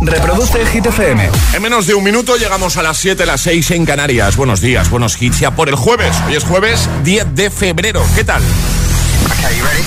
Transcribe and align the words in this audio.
Reproduce 0.00 0.66
Hit 0.66 0.86
FM. 0.86 1.30
En 1.54 1.62
menos 1.62 1.86
de 1.86 1.94
un 1.94 2.04
minuto 2.04 2.36
llegamos 2.36 2.76
a 2.76 2.82
las 2.82 2.98
7, 2.98 3.24
las 3.26 3.40
6 3.42 3.70
en 3.72 3.86
Canarias. 3.86 4.36
Buenos 4.36 4.60
días, 4.60 4.90
buenos 4.90 5.20
hits 5.20 5.40
ya 5.40 5.50
por 5.52 5.68
el 5.68 5.76
jueves. 5.76 6.16
Hoy 6.26 6.34
es 6.34 6.44
jueves 6.44 6.88
10 7.04 7.34
de 7.34 7.50
febrero. 7.50 8.04
¿Qué 8.14 8.24
tal? 8.24 8.42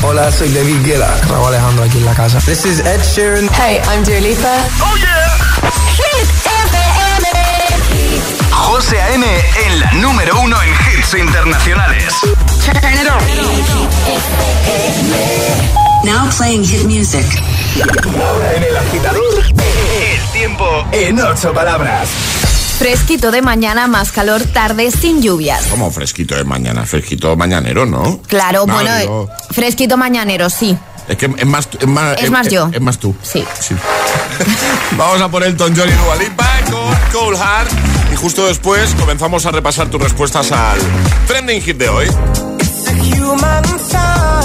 Hola, 0.03 0.31
soy 0.31 0.49
David 0.53 0.85
Guetta. 0.85 1.15
Raúl 1.29 1.47
Alejandro 1.47 1.83
aquí 1.83 1.97
en 1.97 2.05
la 2.05 2.13
casa. 2.13 2.39
This 2.39 2.65
is 2.65 2.79
Ed 2.79 3.01
Sheeran. 3.15 3.49
Hey, 3.53 3.81
I'm 3.89 4.03
Dua 4.03 4.19
Lipa. 4.19 4.57
¡Oh, 4.81 4.95
yeah! 4.97 5.37
Hit 5.95 6.29
FM. 6.45 7.27
José 8.51 9.01
A.M. 9.01 9.25
en 9.65 9.79
la 9.79 9.91
número 9.93 10.39
uno 10.39 10.57
en 10.61 10.69
hits 10.69 11.13
internacionales. 11.13 12.13
Turn 12.65 12.77
it 12.93 13.07
on. 13.09 13.19
Now 16.05 16.29
playing 16.37 16.63
hit 16.63 16.85
music. 16.85 17.25
En 17.75 18.63
el 18.63 18.77
agitador, 18.77 19.43
el 19.43 20.31
tiempo 20.31 20.65
en 20.93 21.19
ocho 21.19 21.53
palabras. 21.53 22.07
Fresquito 22.79 23.31
de 23.31 23.41
mañana, 23.41 23.87
más 23.87 24.13
calor 24.13 24.41
tarde 24.43 24.91
sin 24.91 25.21
lluvias. 25.21 25.65
Como 25.65 25.91
fresquito 25.91 26.35
de 26.35 26.45
mañana, 26.45 26.85
fresquito 26.85 27.35
mañanero, 27.35 27.85
¿no? 27.85 28.21
Claro, 28.27 28.65
No, 28.65 28.75
bueno, 28.75 28.95
digo, 28.97 29.29
fresquito 29.51 29.97
mañanero, 29.97 30.49
sí. 30.49 30.77
Es 31.09 31.17
que 31.17 31.25
es 31.25 31.45
más, 31.45 31.67
es 31.77 31.87
más, 31.87 32.21
Es 32.21 32.31
más 32.31 32.47
yo. 32.47 32.69
Es, 32.71 32.79
más 32.79 32.97
tú. 32.97 33.13
Sí. 33.21 33.43
Vamos 34.97 35.21
a 35.21 35.29
por 35.29 35.43
Elton 35.43 35.73
John 35.75 35.89
y 35.89 35.91
Dua 35.91 36.15
Lipa 36.15 36.49
con 36.71 36.95
Cold 37.11 37.37
Heart. 37.37 37.71
Y 38.13 38.15
justo 38.15 38.47
después 38.47 38.95
comenzamos 38.97 39.45
a 39.45 39.51
repasar 39.51 39.89
tus 39.89 40.01
respuestas 40.01 40.49
al 40.53 40.79
trending 41.27 41.61
hit 41.61 41.77
de 41.77 41.89
hoy. 41.89 42.07
When 43.35 44.44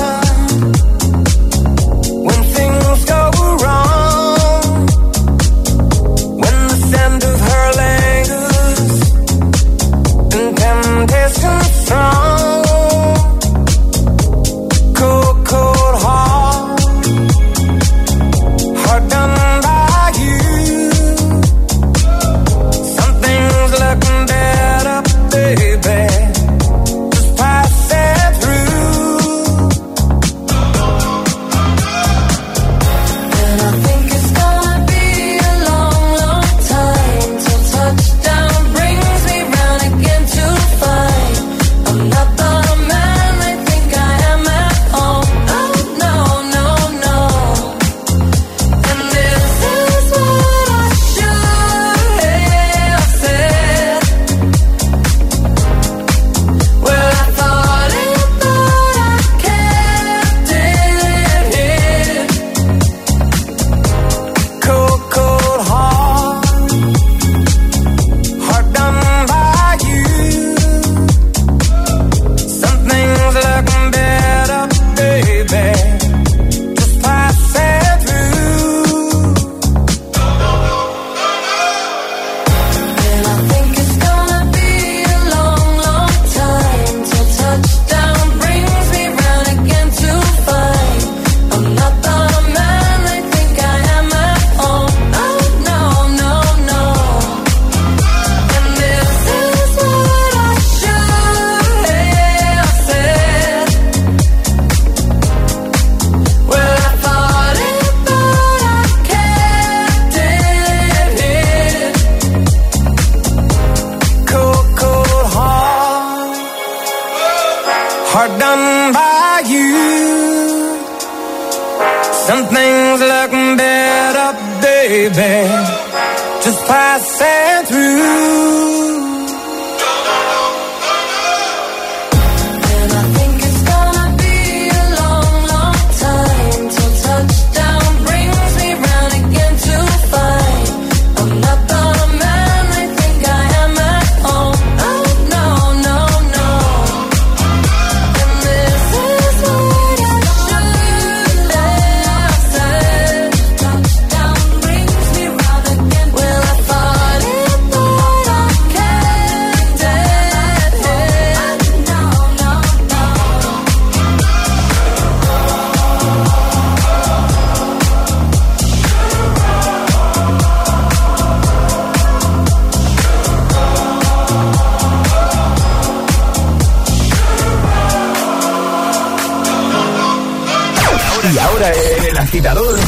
Y 181.41 181.43
ahora 181.43 181.73
el 182.11 182.19
agitador, 182.19 182.78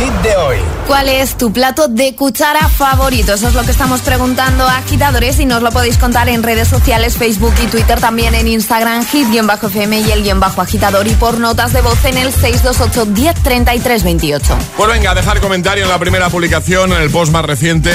hit 0.00 0.12
de 0.22 0.36
hoy. 0.36 0.56
¿Cuál 0.86 1.08
es 1.08 1.36
tu 1.36 1.52
plato 1.52 1.86
de 1.88 2.16
cuchara 2.16 2.68
favorito? 2.68 3.34
Eso 3.34 3.48
es 3.48 3.54
lo 3.54 3.62
que 3.62 3.70
estamos 3.70 4.00
preguntando 4.00 4.66
a 4.66 4.78
agitadores 4.78 5.38
y 5.38 5.46
nos 5.46 5.62
lo 5.62 5.70
podéis 5.70 5.98
contar 5.98 6.28
en 6.28 6.42
redes 6.42 6.68
sociales, 6.68 7.16
Facebook 7.16 7.54
y 7.62 7.66
Twitter, 7.66 8.00
también 8.00 8.34
en 8.34 8.48
Instagram, 8.48 9.04
hit-fm 9.06 10.00
y 10.00 10.10
el 10.10 10.22
guion 10.24 10.40
bajo 10.40 10.62
agitador 10.62 11.06
y 11.06 11.12
por 11.12 11.38
notas 11.38 11.72
de 11.72 11.82
voz 11.82 12.04
en 12.04 12.18
el 12.18 12.32
628 12.32 13.04
10 13.04 14.04
28. 14.04 14.58
Pues 14.76 14.90
venga, 14.90 15.12
a 15.12 15.14
dejar 15.14 15.40
comentario 15.40 15.84
en 15.84 15.90
la 15.90 15.98
primera 15.98 16.28
publicación, 16.28 16.92
en 16.92 17.02
el 17.02 17.10
post 17.10 17.30
más 17.30 17.44
reciente, 17.44 17.92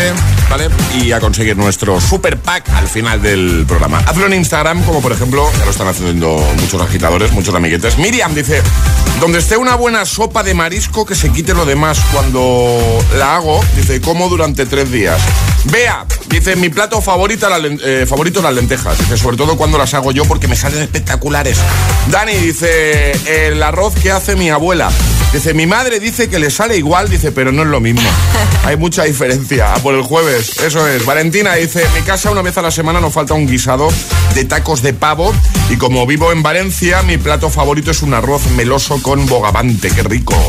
¿vale? 0.50 0.70
Y 1.02 1.12
a 1.12 1.20
conseguir 1.20 1.58
nuestro 1.58 2.00
super 2.00 2.40
pack 2.40 2.70
al 2.70 2.88
final 2.88 3.22
del 3.22 3.66
programa. 3.68 4.00
Hazlo 4.06 4.28
en 4.28 4.36
Instagram, 4.36 4.84
como 4.84 5.02
por 5.02 5.12
ejemplo, 5.12 5.50
ya 5.58 5.66
lo 5.66 5.72
están 5.72 5.88
haciendo 5.88 6.38
muchos 6.62 6.82
agitadores, 6.82 7.32
muchos 7.32 7.54
amiguetes. 7.56 7.98
Miriam 7.98 8.34
dice, 8.34 8.62
donde 9.20 9.40
esté 9.40 9.58
una 9.58 9.76
buena 9.76 10.06
sopa 10.06 10.44
de 10.44 10.54
marisco, 10.54 11.06
que 11.06 11.16
se 11.16 11.32
quite 11.32 11.54
lo 11.54 11.66
demás 11.66 11.95
cuando 12.12 12.80
la 13.18 13.36
hago, 13.36 13.64
dice, 13.76 14.02
como 14.02 14.30
durante 14.30 14.66
tres 14.66 14.92
días. 14.92 15.20
Bea, 15.66 16.06
dice, 16.28 16.56
mi 16.56 16.70
plato 16.70 17.02
favorito, 17.02 17.50
la 17.50 17.60
eh, 17.62 18.06
favorito 18.08 18.42
las 18.42 18.54
lentejas. 18.54 18.98
Dice, 18.98 19.18
sobre 19.18 19.38
todo 19.38 19.58
cuando 19.58 19.78
las 19.78 19.94
hago 19.94 20.12
yo 20.12 20.26
porque 20.26 20.48
me 20.48 20.56
salen 20.56 20.84
espectaculares. 20.84 21.58
Dani 22.10 22.34
dice, 22.34 23.48
el 23.48 23.62
arroz 23.62 23.96
que 23.96 24.12
hace 24.12 24.36
mi 24.36 24.50
abuela. 24.50 24.90
Dice, 25.36 25.54
mi 25.54 25.68
madre 25.68 26.00
dice 26.00 26.30
que 26.30 26.40
le 26.40 26.50
sale 26.50 26.78
igual, 26.78 27.10
dice, 27.10 27.34
pero 27.34 27.52
no 27.52 27.64
es 27.64 27.68
lo 27.68 27.82
mismo. 27.82 28.10
Hay 28.64 28.78
mucha 28.78 29.04
diferencia. 29.04 29.74
A 29.74 29.80
por 29.80 29.94
el 29.94 30.02
jueves, 30.02 30.60
eso 30.60 30.88
es. 30.88 31.06
Valentina 31.06 31.56
dice, 31.56 31.84
en 31.84 31.94
mi 31.94 32.04
casa 32.04 32.32
una 32.32 32.42
vez 32.42 32.58
a 32.58 32.62
la 32.62 32.72
semana 32.72 33.02
nos 33.02 33.12
falta 33.12 33.34
un 33.34 33.46
guisado 33.46 33.90
de 34.34 34.46
tacos 34.46 34.82
de 34.82 34.94
pavo 34.94 35.34
y 35.70 35.76
como 35.76 36.08
vivo 36.08 36.32
en 36.32 36.42
Valencia, 36.42 37.02
mi 37.04 37.18
plato 37.18 37.50
favorito 37.50 37.92
es 37.92 38.02
un 38.02 38.14
arroz 38.14 38.50
meloso 38.52 39.02
con 39.02 39.28
bogavante. 39.28 39.90
Qué 39.90 40.04
rico. 40.04 40.42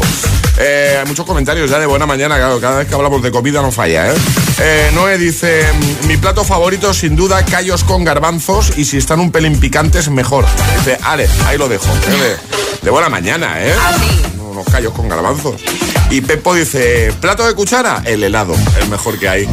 Eh, 0.57 0.99
hay 1.01 1.09
muchos 1.09 1.27
comentarios 1.27 1.69
ya 1.69 1.81
de 1.81 1.87
buena 1.87 2.07
mañana, 2.07 2.37
claro, 2.37 2.61
cada 2.61 2.79
vez 2.79 2.87
que 2.87 2.95
hablamos 2.95 3.21
de 3.25 3.33
comida 3.33 3.63
no 3.63 3.73
falla, 3.73 4.13
¿eh? 4.13 4.15
Eh, 4.61 4.91
Noé 4.95 5.19
dice, 5.19 5.67
mi 6.07 6.17
plato 6.17 6.45
favorito 6.45 6.95
sin 6.95 7.17
duda 7.17 7.45
callos 7.45 7.83
con 7.83 8.05
garbanzos 8.05 8.79
y 8.79 8.85
si 8.85 8.99
están 8.99 9.19
un 9.19 9.33
pelín 9.33 9.59
picantes 9.59 10.11
mejor. 10.11 10.47
Dice, 10.79 10.97
Ale, 11.03 11.29
ahí 11.47 11.59
lo 11.59 11.69
dejo. 11.69 11.93
De, 11.93 12.37
de 12.83 12.91
buena 12.93 13.09
mañana, 13.09 13.61
¿eh? 13.61 13.75
Así. 13.85 14.46
Unos 14.57 14.73
callos 14.73 14.95
con 14.95 15.07
garbanzos. 15.07 15.61
Y 16.09 16.23
Pepo 16.23 16.55
dice, 16.55 17.13
plato 17.21 17.47
de 17.47 17.53
cuchara, 17.53 18.01
el 18.07 18.25
helado, 18.25 18.55
el 18.81 18.89
mejor 18.89 19.19
que 19.19 19.29
hay. 19.29 19.47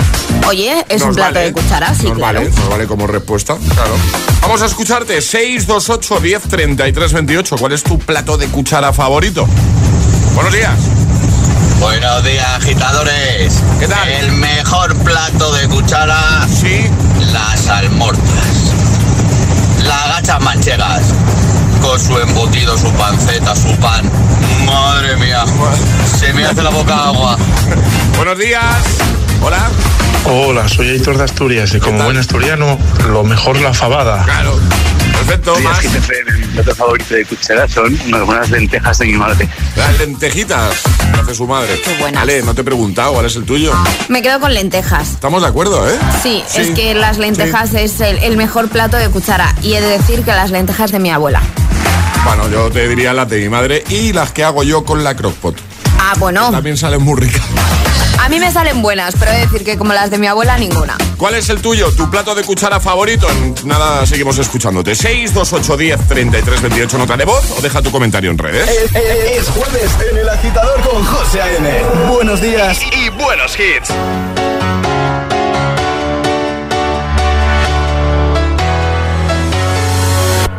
Oye, 0.48 0.86
es 0.88 1.02
Nos 1.02 1.10
un 1.10 1.16
plato 1.16 1.34
vale, 1.34 1.46
de 1.48 1.52
cuchara, 1.52 1.94
sí, 1.94 2.04
nos 2.08 2.18
claro. 2.18 2.40
Vale, 2.40 2.52
nos 2.56 2.70
vale 2.70 2.88
como 2.88 3.06
respuesta, 3.06 3.58
claro. 3.74 3.92
Vamos 4.42 4.62
a 4.62 4.66
escucharte, 4.68 5.22
628 5.22 6.22
10 6.22 6.42
33 6.44 7.12
28. 7.12 7.58
¿Cuál 7.58 7.74
es 7.74 7.84
tu 7.84 8.00
plato 8.00 8.38
de 8.38 8.48
cuchara 8.48 8.94
favorito? 8.94 9.46
Buenos 10.36 10.54
días. 10.54 10.72
Buenos 11.82 12.24
días, 12.24 12.48
agitadores. 12.56 13.56
¿Qué 13.82 13.88
tal? 13.90 14.08
El 14.08 14.32
mejor 14.32 14.96
plato 15.00 15.52
de 15.52 15.68
cuchara, 15.68 16.48
Sí. 16.48 16.88
las 17.34 17.68
almortas. 17.68 18.24
Las 19.86 20.08
gachas 20.08 20.40
manchegas. 20.40 21.02
Su 21.84 22.18
embutido, 22.18 22.76
su 22.76 22.92
panceta, 22.94 23.56
su 23.56 23.70
pan. 23.78 24.10
Madre 24.66 25.16
mía. 25.18 25.46
Se 26.18 26.34
me 26.34 26.44
hace 26.44 26.64
la 26.64 26.72
boca 26.72 27.06
agua. 27.06 27.38
Buenos 28.18 28.38
días. 28.40 28.64
Hola. 29.42 29.70
Hola, 30.26 30.68
soy 30.68 30.90
Aitor 30.90 31.18
de 31.18 31.26
Asturias 31.26 31.74
y 31.76 31.80
como 31.80 32.04
buen 32.04 32.18
asturiano, 32.18 32.80
lo 33.08 33.24
mejor 33.24 33.62
la 33.62 33.74
fabada. 33.74 34.24
Claro. 34.24 34.60
Perfecto, 35.14 35.58
más. 35.60 35.80
que 35.80 35.90
te. 35.90 36.00
Mi 36.40 36.48
plato 36.48 36.76
favorito 36.76 37.14
de 37.14 37.26
cuchara 37.26 37.68
son 37.70 37.98
unas 38.08 38.26
buenas 38.26 38.50
lentejas 38.50 38.98
de 38.98 39.06
mi 39.06 39.14
madre. 39.14 39.48
Las 39.76 39.98
lentejitas. 40.00 40.82
que 41.14 41.20
hace 41.22 41.36
su 41.36 41.48
madre. 41.48 41.80
Qué 41.86 41.96
buenas. 42.00 42.24
Ale, 42.24 42.42
no 42.42 42.56
te 42.56 42.62
he 42.62 42.64
preguntado 42.64 43.14
cuál 43.14 43.28
es 43.28 43.36
el 43.36 43.46
tuyo. 43.46 43.72
Me 44.10 44.22
quedo 44.22 44.40
con 44.40 44.54
lentejas. 44.54 45.12
Estamos 45.12 45.42
de 45.44 45.48
acuerdo, 45.48 45.88
¿eh? 45.88 45.98
Sí, 46.24 46.44
es 46.56 46.72
que 46.72 46.96
las 46.96 47.18
lentejas 47.20 47.74
es 47.76 48.02
el, 48.02 48.18
el 48.18 48.36
mejor 48.36 48.70
plato 48.70 48.98
de 48.98 49.10
cuchara. 49.10 49.54
Y 49.62 49.76
he 49.76 49.82
de 49.82 49.88
decir 49.88 50.24
que 50.24 50.32
las 50.32 50.50
lentejas 50.50 50.92
de 50.92 51.00
mi 51.00 51.12
abuela. 51.12 51.42
Bueno, 52.26 52.50
yo 52.50 52.70
te 52.72 52.88
diría 52.88 53.14
las 53.14 53.30
de 53.30 53.40
mi 53.40 53.50
madre 53.50 53.84
y 53.90 54.14
las 54.14 54.32
que 54.32 54.44
hago 54.44 54.64
yo 54.64 54.84
con 54.84 55.04
la 55.04 55.16
crockpot. 55.16 55.56
Ah, 56.00 56.14
bueno, 56.18 56.52
También 56.52 56.78
salen 56.78 57.02
muy 57.02 57.20
ricas. 57.20 57.42
a 58.20 58.30
mí 58.30 58.40
me 58.40 58.52
salen 58.52 58.82
buenas, 58.82 59.16
pero 59.20 59.32
he 59.32 59.36
de 59.36 59.40
decir 59.46 59.64
que 59.64 59.78
como 59.78 59.94
las 59.94 60.10
de 60.10 60.18
mi 60.18 60.28
abuela, 60.28 60.58
ninguna. 60.58 60.96
¿Cuál 61.18 61.36
es 61.36 61.50
el 61.50 61.62
tuyo? 61.62 61.92
¿Tu 61.92 62.10
plato 62.10 62.34
de 62.36 62.44
cuchara 62.44 62.80
favorito? 62.80 63.28
En 63.30 63.56
nada, 63.68 64.06
seguimos 64.06 64.38
escuchándote. 64.38 64.96
628 64.96 65.78
10 65.78 66.08
33 66.08 66.62
28 66.62 66.98
nota 66.98 67.18
de 67.18 67.26
voz 67.26 67.44
o 67.58 67.62
deja 67.62 67.82
tu 67.82 67.92
comentario 67.92 68.32
en 68.32 68.38
redes. 68.38 68.68
Es, 68.70 68.96
es- 68.96 69.38
es 69.40 69.50
jueves 69.50 69.92
en 70.12 70.18
el 70.18 70.30
agitador 70.30 70.82
con 70.82 71.04
José 71.06 71.42
A.M. 71.42 71.70
Buenos 72.10 72.42
días 72.42 72.80
y, 72.92 73.06
y 73.06 73.10
buenos 73.10 73.54
hits. 73.60 73.90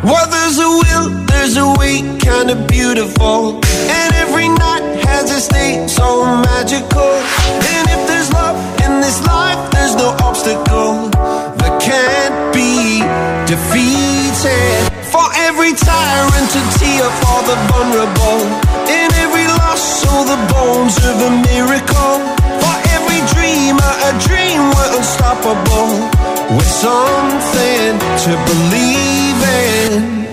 Well, 0.03 1.24
there's 1.45 1.57
a 1.57 1.73
way, 1.77 2.01
kinda 2.17 2.55
beautiful. 2.65 3.61
And 3.97 4.09
every 4.15 4.49
night 4.49 4.81
has 5.05 5.29
a 5.29 5.39
state 5.39 5.87
so 5.87 6.25
magical. 6.25 7.11
And 7.73 7.85
if 7.95 8.01
there's 8.09 8.33
love 8.33 8.57
in 8.83 8.99
this 8.99 9.21
life, 9.27 9.61
there's 9.69 9.93
no 9.93 10.09
obstacle 10.25 10.93
that 11.61 11.73
can't 11.79 12.37
be 12.51 13.05
defeated. 13.45 14.89
For 15.13 15.27
every 15.47 15.73
tyrant 15.77 16.47
to 16.55 16.61
tear 16.79 17.05
for 17.21 17.39
the 17.49 17.57
vulnerable. 17.69 18.41
In 18.89 19.07
every 19.23 19.45
loss, 19.61 19.85
all 20.09 20.25
the 20.25 20.41
bones 20.49 20.97
of 21.09 21.15
a 21.29 21.31
miracle. 21.51 22.15
For 22.61 22.75
every 22.95 23.21
dreamer, 23.33 23.93
a 24.09 24.11
dream 24.27 24.61
we're 24.73 24.93
unstoppable. 24.97 25.93
With 26.57 26.71
something 26.85 27.91
to 28.25 28.31
believe 28.49 29.41
in. 29.61 30.24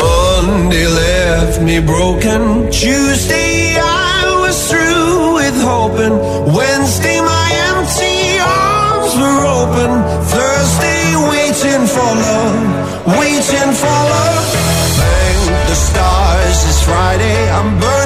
Monday 0.00 0.86
left 0.86 1.60
me 1.62 1.80
broken. 1.80 2.70
Tuesday 2.70 3.76
I 3.78 4.22
was 4.42 4.56
through 4.70 5.34
with 5.38 5.56
hoping. 5.62 6.14
Wednesday 6.54 7.18
my 7.20 7.48
empty 7.70 8.38
arms 8.40 9.12
were 9.22 9.42
open. 9.60 9.90
Thursday 10.34 11.04
waiting 11.32 11.84
for 11.94 12.10
love, 12.28 12.60
waiting 13.18 13.70
for 13.82 13.98
love. 14.14 14.46
Thank 15.00 15.68
the 15.68 15.78
stars 15.88 16.58
it's 16.68 16.82
Friday. 16.82 17.38
I'm 17.56 17.70
burning 17.80 18.03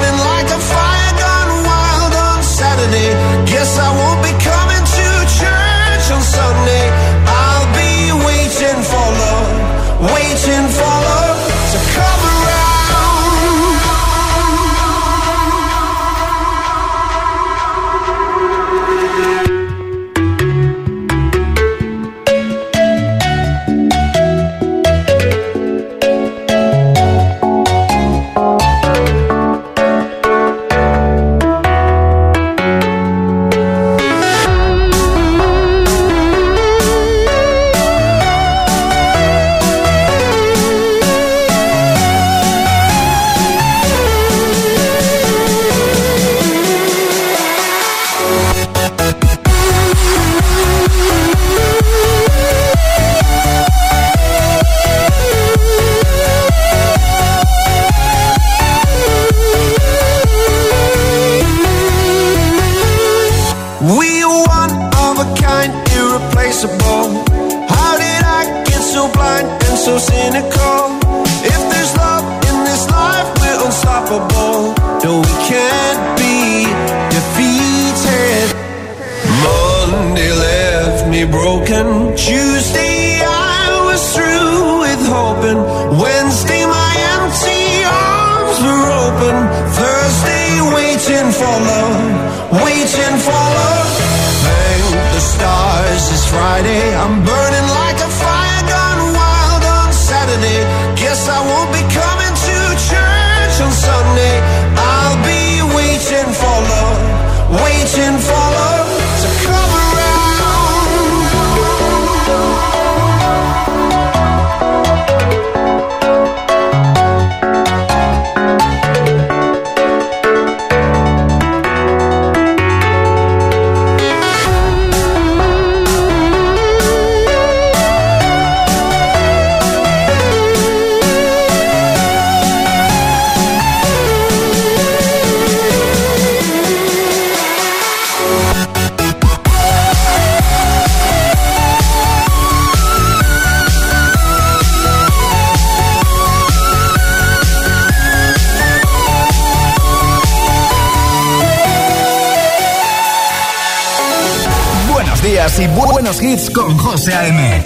buenos 156.09 156.23
hits 156.23 156.49
con 156.49 156.75
José 156.77 157.13
A.M. 157.13 157.63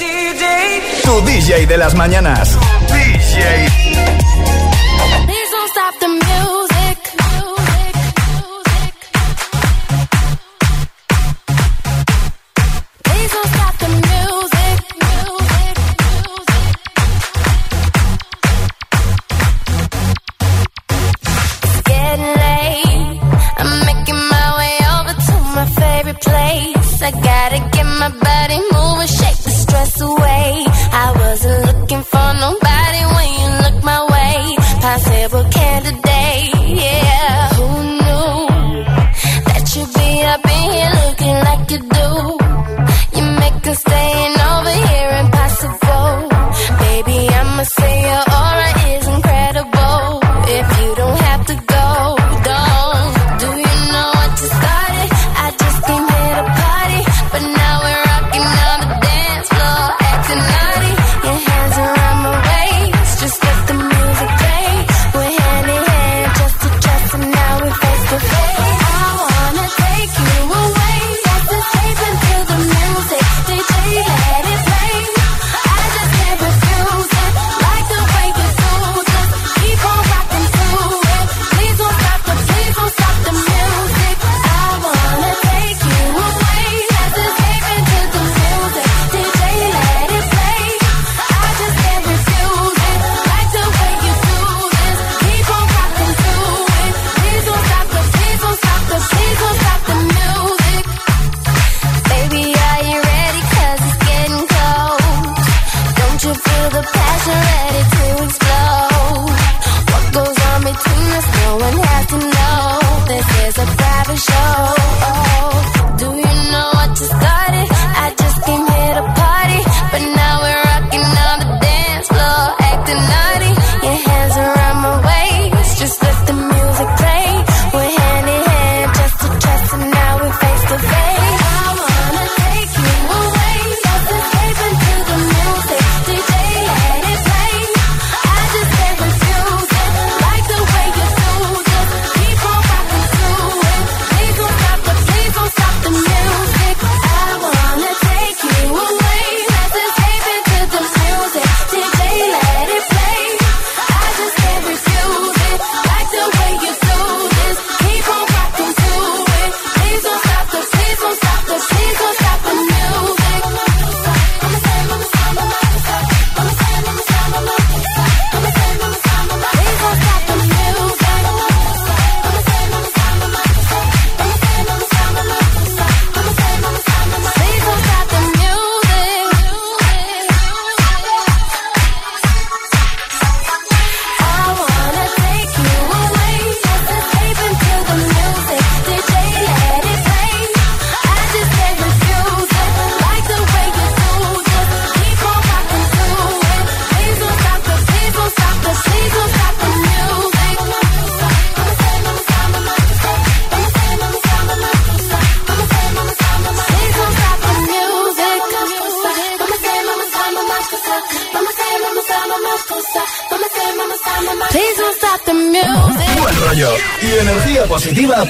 Tu 1.03 1.21
DJ 1.25 1.65
de 1.65 1.77
las 1.77 1.95
mañanas. 1.95 2.57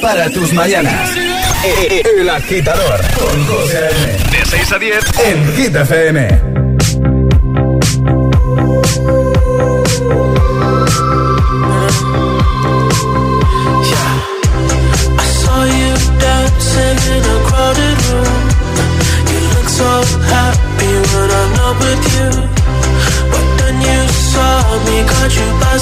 para 0.01 0.29
tus 0.29 0.53
mañanas. 0.53 1.09
E, 1.65 1.95
e, 1.95 2.21
el 2.21 2.29
agitador 2.29 3.01
con 3.17 3.47
De 4.31 4.45
6 4.45 4.71
a 4.71 4.79
10 4.79 5.03
en 5.25 5.55
Hit 5.55 5.75
FM. 5.75 6.53
you 15.65 16.03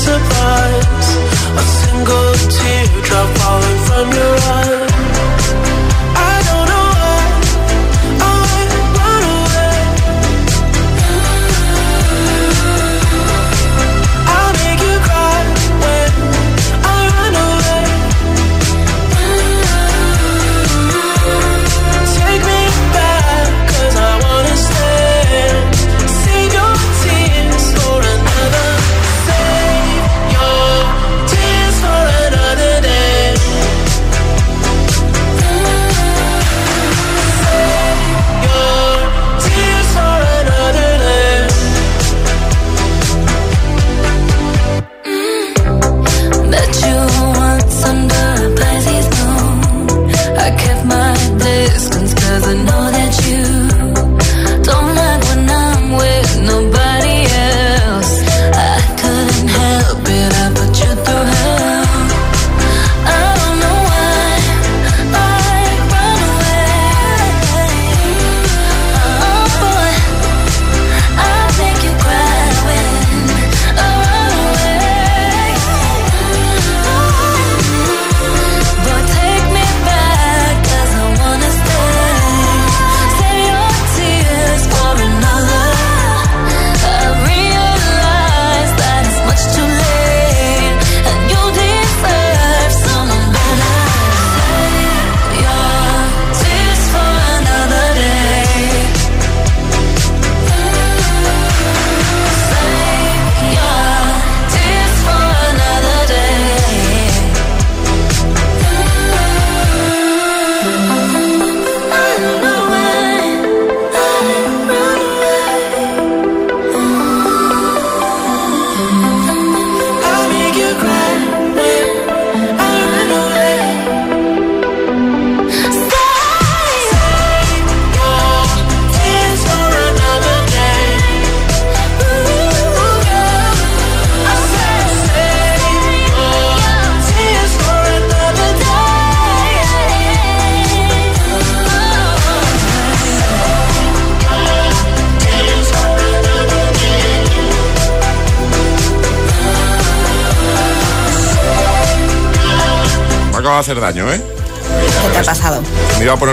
surprise. 0.01 1.10
A 1.60 1.63
single 1.79 2.33
tear. 2.55 2.80
I'm 4.03 4.12
your 4.13 4.36
eyes. 4.55 4.61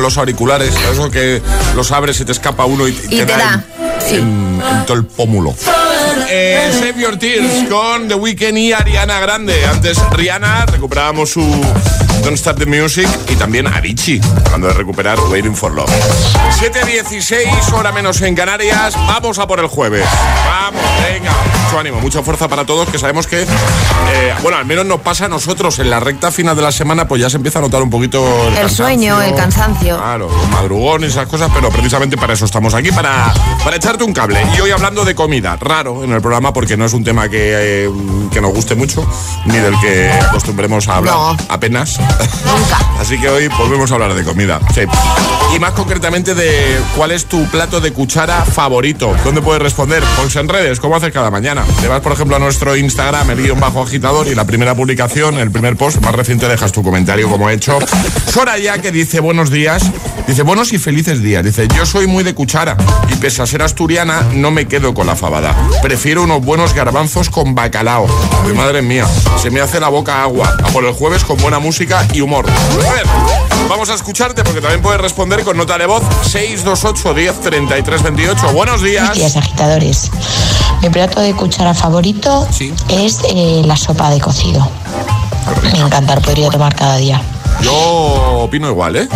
Los 0.08 0.16
auriculares, 0.16 0.74
eso 0.90 1.10
que 1.10 1.42
los 1.76 1.92
abres 1.92 2.18
y 2.20 2.24
te 2.24 2.32
escapa 2.32 2.64
uno 2.64 2.88
y, 2.88 2.98
Y 3.10 3.18
te 3.18 3.26
da. 3.26 3.62
Sí. 4.00 4.14
en, 4.16 4.62
en 4.62 4.86
todo 4.86 4.96
el 4.96 5.04
pómulo. 5.04 5.54
Eh, 6.30 6.70
Save 6.72 6.94
Your 7.02 7.18
Tears 7.18 7.68
con 7.68 8.08
The 8.08 8.14
Weeknd 8.14 8.56
y 8.56 8.72
Ariana 8.72 9.20
Grande. 9.20 9.66
Antes 9.66 9.98
Rihanna, 10.12 10.64
recuperábamos 10.66 11.30
su 11.30 11.42
Don't 12.22 12.36
Stop 12.38 12.58
the 12.58 12.66
Music 12.66 13.06
y 13.28 13.34
también 13.36 13.66
Avicii, 13.66 14.20
hablando 14.46 14.68
de 14.68 14.74
recuperar 14.74 15.18
Waiting 15.20 15.54
for 15.54 15.72
Love. 15.72 15.90
7.16, 16.58 17.72
hora 17.74 17.92
menos 17.92 18.20
en 18.22 18.34
Canarias. 18.34 18.94
Vamos 18.94 19.38
a 19.38 19.46
por 19.46 19.60
el 19.60 19.66
jueves. 19.66 20.04
Vamos, 20.46 20.82
venga. 21.06 21.30
Mucho 21.64 21.78
ánimo, 21.78 22.00
mucha 22.00 22.22
fuerza 22.22 22.48
para 22.48 22.64
todos, 22.64 22.88
que 22.88 22.98
sabemos 22.98 23.26
que, 23.26 23.46
eh, 24.10 24.34
bueno, 24.42 24.58
al 24.58 24.64
menos 24.66 24.86
nos 24.86 25.00
pasa 25.00 25.26
a 25.26 25.28
nosotros 25.28 25.78
en 25.78 25.90
la 25.90 26.00
recta 26.00 26.30
final 26.30 26.56
de 26.56 26.62
la 26.62 26.72
semana, 26.72 27.06
pues 27.08 27.20
ya 27.20 27.30
se 27.30 27.36
empieza 27.36 27.58
a 27.58 27.62
notar 27.62 27.82
un 27.82 27.90
poquito 27.90 28.48
el, 28.48 28.56
El 28.56 28.70
sueño, 28.70 29.20
el 29.22 29.34
cansancio. 29.34 29.96
Claro, 29.96 30.28
madrugón 30.50 31.02
y 31.02 31.06
esas 31.06 31.26
cosas, 31.26 31.50
pero 31.54 31.70
precisamente 31.70 32.16
para 32.16 32.32
eso 32.34 32.44
estamos 32.44 32.74
aquí, 32.74 32.90
para, 32.92 33.32
para 33.64 33.76
echarte 33.76 34.04
un 34.04 34.12
cable. 34.12 34.40
Y 34.56 34.60
hoy 34.60 34.70
hablando 34.70 35.04
de 35.04 35.14
comida, 35.14 35.56
raro 35.56 36.04
en 36.04 36.12
el 36.12 36.20
programa 36.20 36.52
porque 36.52 36.76
no 36.76 36.84
es 36.84 36.92
un 36.92 37.04
tema 37.04 37.28
que, 37.28 37.84
eh, 37.86 37.90
que 38.32 38.40
nos 38.40 38.52
guste 38.52 38.74
mucho, 38.74 39.04
ni 39.46 39.56
del 39.56 39.78
que 39.80 40.10
acostumbremos 40.10 40.88
a 40.88 40.96
hablar 40.96 41.14
No. 41.14 41.36
apenas. 41.48 41.98
Nunca. 41.98 42.78
Así 43.00 43.18
que 43.18 43.28
hoy 43.28 43.48
volvemos 43.48 43.90
a 43.90 43.94
hablar 43.94 44.14
de 44.14 44.24
comida. 44.24 44.60
Sí. 44.74 44.82
Y 45.54 45.58
más 45.58 45.72
concretamente 45.72 46.34
de 46.34 46.78
cuál 46.96 47.10
es 47.12 47.26
tu 47.26 47.44
plato 47.50 47.80
de 47.80 47.92
cuchara 47.92 48.44
favorito. 48.44 49.14
¿Dónde 49.24 49.40
puedes 49.42 49.62
responder? 49.62 50.02
Pues 50.16 50.34
en 50.36 50.48
redes, 50.48 50.80
como 50.80 50.96
haces 50.96 51.12
cada 51.12 51.30
mañana. 51.30 51.64
Te 51.80 51.88
vas, 51.88 52.00
por 52.00 52.12
ejemplo, 52.12 52.36
a 52.36 52.38
nuestro 52.38 52.76
Instagram, 52.76 53.30
el 53.30 53.42
guion 53.42 53.60
bajo 53.60 53.86
agitador, 53.98 54.28
y 54.28 54.34
la 54.36 54.44
primera 54.44 54.74
publicación, 54.76 55.38
el 55.38 55.50
primer 55.50 55.76
post 55.76 56.00
más 56.00 56.14
reciente, 56.14 56.46
dejas 56.48 56.70
tu 56.70 56.82
comentario 56.84 57.28
como 57.28 57.50
he 57.50 57.54
hecho. 57.54 57.78
Soraya, 58.32 58.78
que 58.78 58.92
dice 58.92 59.18
buenos 59.18 59.50
días, 59.50 59.82
dice 60.28 60.42
buenos 60.42 60.72
y 60.72 60.78
felices 60.78 61.20
días. 61.20 61.44
Dice, 61.44 61.66
yo 61.76 61.84
soy 61.84 62.06
muy 62.06 62.22
de 62.22 62.32
cuchara 62.32 62.76
y 63.12 63.16
pese 63.16 63.42
a 63.42 63.46
ser 63.46 63.60
asturiana, 63.62 64.22
no 64.34 64.52
me 64.52 64.66
quedo 64.68 64.94
con 64.94 65.06
la 65.08 65.16
fabada. 65.16 65.56
Prefiero 65.82 66.22
unos 66.22 66.44
buenos 66.44 66.74
garbanzos 66.74 67.28
con 67.28 67.56
bacalao. 67.56 68.06
Ay, 68.46 68.52
madre 68.54 68.82
mía, 68.82 69.04
se 69.42 69.50
me 69.50 69.60
hace 69.60 69.80
la 69.80 69.88
boca 69.88 70.22
agua. 70.22 70.56
A 70.62 70.68
por 70.68 70.84
el 70.84 70.92
jueves 70.92 71.24
con 71.24 71.36
buena 71.38 71.58
música 71.58 72.06
y 72.12 72.20
humor. 72.20 72.46
A 72.48 72.92
ver, 72.92 73.04
vamos 73.68 73.90
a 73.90 73.94
escucharte 73.94 74.44
porque 74.44 74.60
también 74.60 74.80
puedes 74.80 75.00
responder 75.00 75.42
con 75.42 75.56
nota 75.56 75.76
de 75.76 75.86
voz 75.86 76.02
628 76.22 77.14
10 77.14 77.40
33 77.40 78.02
28. 78.04 78.52
Buenos 78.52 78.80
días. 78.80 79.08
Buenos 79.08 79.18
días, 79.18 79.36
agitadores. 79.36 80.10
Mi 80.82 80.90
plato 80.90 81.20
de 81.20 81.34
cuchara 81.34 81.74
favorito 81.74 82.46
Sí. 82.52 82.72
es 82.88 83.18
eh, 83.34 83.62
la 83.64 83.76
sopa 83.88 84.10
de 84.10 84.20
cocido. 84.20 84.68
Me 85.72 85.78
encanta, 85.78 86.14
lo 86.14 86.20
podría 86.20 86.50
tomar 86.50 86.74
cada 86.74 86.96
día. 86.96 87.22
Yo 87.62 87.72
opino 87.74 88.68
igual, 88.68 88.96
¿eh? 88.96 89.08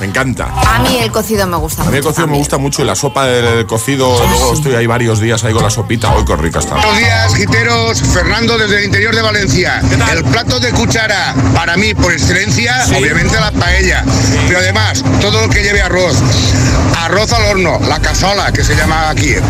Me 0.00 0.06
encanta. 0.06 0.48
A 0.66 0.80
mí 0.80 0.98
el 0.98 1.12
cocido 1.12 1.46
me 1.46 1.56
gusta 1.58 1.82
A 1.82 1.86
mí 1.86 1.96
el 1.96 2.02
mucho 2.02 2.08
cocido 2.08 2.26
me 2.26 2.36
gusta 2.38 2.58
mucho 2.58 2.82
y 2.82 2.86
la 2.86 2.96
sopa 2.96 3.26
del 3.26 3.66
cocido, 3.66 4.18
luego 4.28 4.54
estoy 4.54 4.74
ahí 4.74 4.86
varios 4.86 5.20
días 5.20 5.44
ahí 5.44 5.52
con 5.52 5.62
la 5.62 5.70
sopita. 5.70 6.12
Hoy 6.12 6.24
qué 6.24 6.34
rica 6.36 6.58
está. 6.58 6.74
Buenos 6.74 6.98
días, 6.98 7.34
giteros. 7.34 8.02
Fernando 8.02 8.58
desde 8.58 8.78
el 8.78 8.84
interior 8.84 9.14
de 9.14 9.22
Valencia. 9.22 9.80
¿Qué 9.88 9.96
tal? 9.96 10.18
El 10.18 10.24
plato 10.24 10.58
de 10.58 10.70
cuchara, 10.72 11.34
para 11.54 11.76
mí, 11.76 11.94
por 11.94 12.12
excelencia, 12.12 12.84
Sí. 12.86 12.94
obviamente 12.96 13.38
la 13.38 13.52
paella. 13.52 14.04
Pero 14.48 14.58
además, 14.58 15.04
todo 15.20 15.42
lo 15.42 15.48
que 15.48 15.62
lleve 15.62 15.82
arroz. 15.82 16.16
Arroz 16.98 17.32
al 17.32 17.44
horno, 17.44 17.78
la 17.88 18.00
cazola, 18.00 18.52
que 18.52 18.64
se 18.64 18.74
llama 18.74 19.10
aquí. 19.10 19.30
¿eh? 19.30 19.42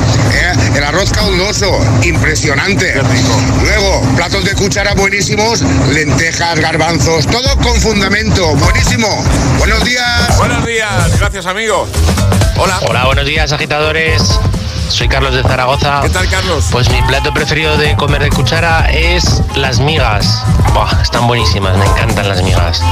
El 0.75 0.85
arroz 0.85 1.11
caldoso, 1.13 1.71
impresionante. 2.03 2.93
Qué 2.93 3.01
rico. 3.01 3.41
Luego, 3.63 4.03
platos 4.17 4.45
de 4.45 4.55
cuchara 4.55 4.95
buenísimos, 4.95 5.63
lentejas, 5.93 6.61
garbanzos, 6.61 7.27
todo 7.27 7.57
con 7.63 7.81
fundamento. 7.81 8.32
Buenísimo. 8.41 9.23
Buenos 9.59 9.85
días. 9.85 10.39
Buenos 10.39 10.65
días, 10.65 11.19
gracias 11.19 11.45
amigo. 11.45 11.87
Hola. 12.57 12.81
Hola, 12.89 13.05
buenos 13.05 13.27
días 13.27 13.53
agitadores. 13.53 14.41
Soy 14.93 15.09
Carlos 15.09 15.35
de 15.35 15.43
Zaragoza. 15.43 16.01
¿Qué 16.03 16.11
tal, 16.11 16.29
Carlos? 16.29 16.67
Pues 16.71 16.91
mi 16.91 17.01
plato 17.03 17.33
preferido 17.33 17.79
de 17.79 17.97
comer 17.97 18.23
de 18.23 18.29
cuchara 18.29 18.91
es 18.91 19.43
las 19.57 19.81
migas. 19.81 20.45
Buah, 20.75 21.01
están 21.01 21.27
buenísimas, 21.27 21.79
me 21.79 21.87
encantan 21.87 22.29
las 22.29 22.43
migas. 22.43 22.83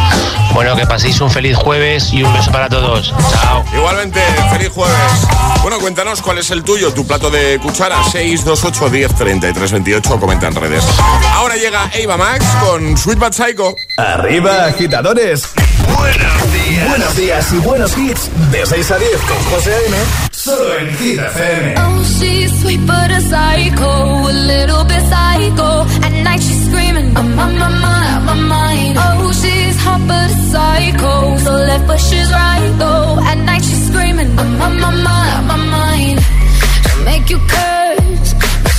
Bueno, 0.55 0.75
que 0.77 0.87
paséis 0.87 1.21
un 1.21 1.31
feliz 1.31 1.57
jueves 1.59 2.11
y 2.13 2.23
un 2.23 2.33
beso 2.33 2.51
para 2.51 2.71
todos. 2.71 3.13
Chao. 3.31 3.65
Igualmente, 3.75 4.21
feliz 4.51 4.71
jueves. 4.71 4.97
Bueno, 5.61 5.79
cuéntanos 5.79 6.23
cuál 6.23 6.39
es 6.39 6.51
el 6.51 6.65
tuyo, 6.65 6.93
tu 6.95 7.07
plato 7.07 7.29
de 7.31 7.61
cuchara 7.61 8.03
628 8.03 8.89
10 8.89 9.15
33 9.15 9.73
28, 9.73 10.19
comenta 10.19 10.47
en 10.47 10.55
redes. 10.55 10.85
Ahora 11.35 11.57
llega 11.57 11.91
Eva 11.93 12.17
Max 12.17 12.47
con 12.65 12.97
Sweet 12.97 13.19
But 13.19 13.35
Psycho. 13.35 13.75
Arriba, 13.99 14.65
agitadores. 14.65 15.53
Buenos 15.87 16.53
días. 16.53 16.89
Buenos 16.89 17.17
días 17.17 17.53
y 17.53 17.57
buenos 17.59 17.99
hits. 17.99 18.31
De 18.53 18.67
6 18.67 18.91
a 18.91 18.99
10 18.99 19.11
con 19.23 19.39
José 19.51 19.73
A.M. 19.75 19.97
Solo 20.31 20.79
en 20.79 20.97
Hit 20.97 21.19
FM. 21.19 21.75
Oh, 21.79 22.03
she's 22.19 22.51
sweet 22.61 22.81
but 22.87 23.11
a 23.11 23.21
psycho, 23.21 24.29
a 24.29 24.33
little 24.33 24.85
bit 24.85 25.03
psycho. 25.09 25.87
At 26.03 26.13
night 26.25 26.41
she's 26.41 26.67
screaming, 26.67 27.17
I'm 27.17 27.39
on 27.39 27.59
my 27.59 27.69
mind, 27.69 28.25
my 28.27 28.35
mind. 28.35 28.99
Oh, 28.99 29.33
she's 29.33 29.77
hot 29.85 30.01
but 30.07 30.31
a 30.31 30.37
psycho, 30.51 31.37
so 31.39 31.53
left 31.53 31.87
but 31.87 31.99
she's 32.01 32.31
right 32.33 32.73
though. 32.79 33.19
At 33.31 33.39
night 33.45 33.63
she's 33.63 33.87
screaming, 33.89 34.31
I'm 34.39 34.61
on 34.63 34.81
my 34.81 34.91
mind, 34.91 35.47
my 35.47 35.57
mind. 35.57 36.21
She'll 36.21 37.05
make 37.05 37.29
you 37.31 37.39
curse, 37.39 38.35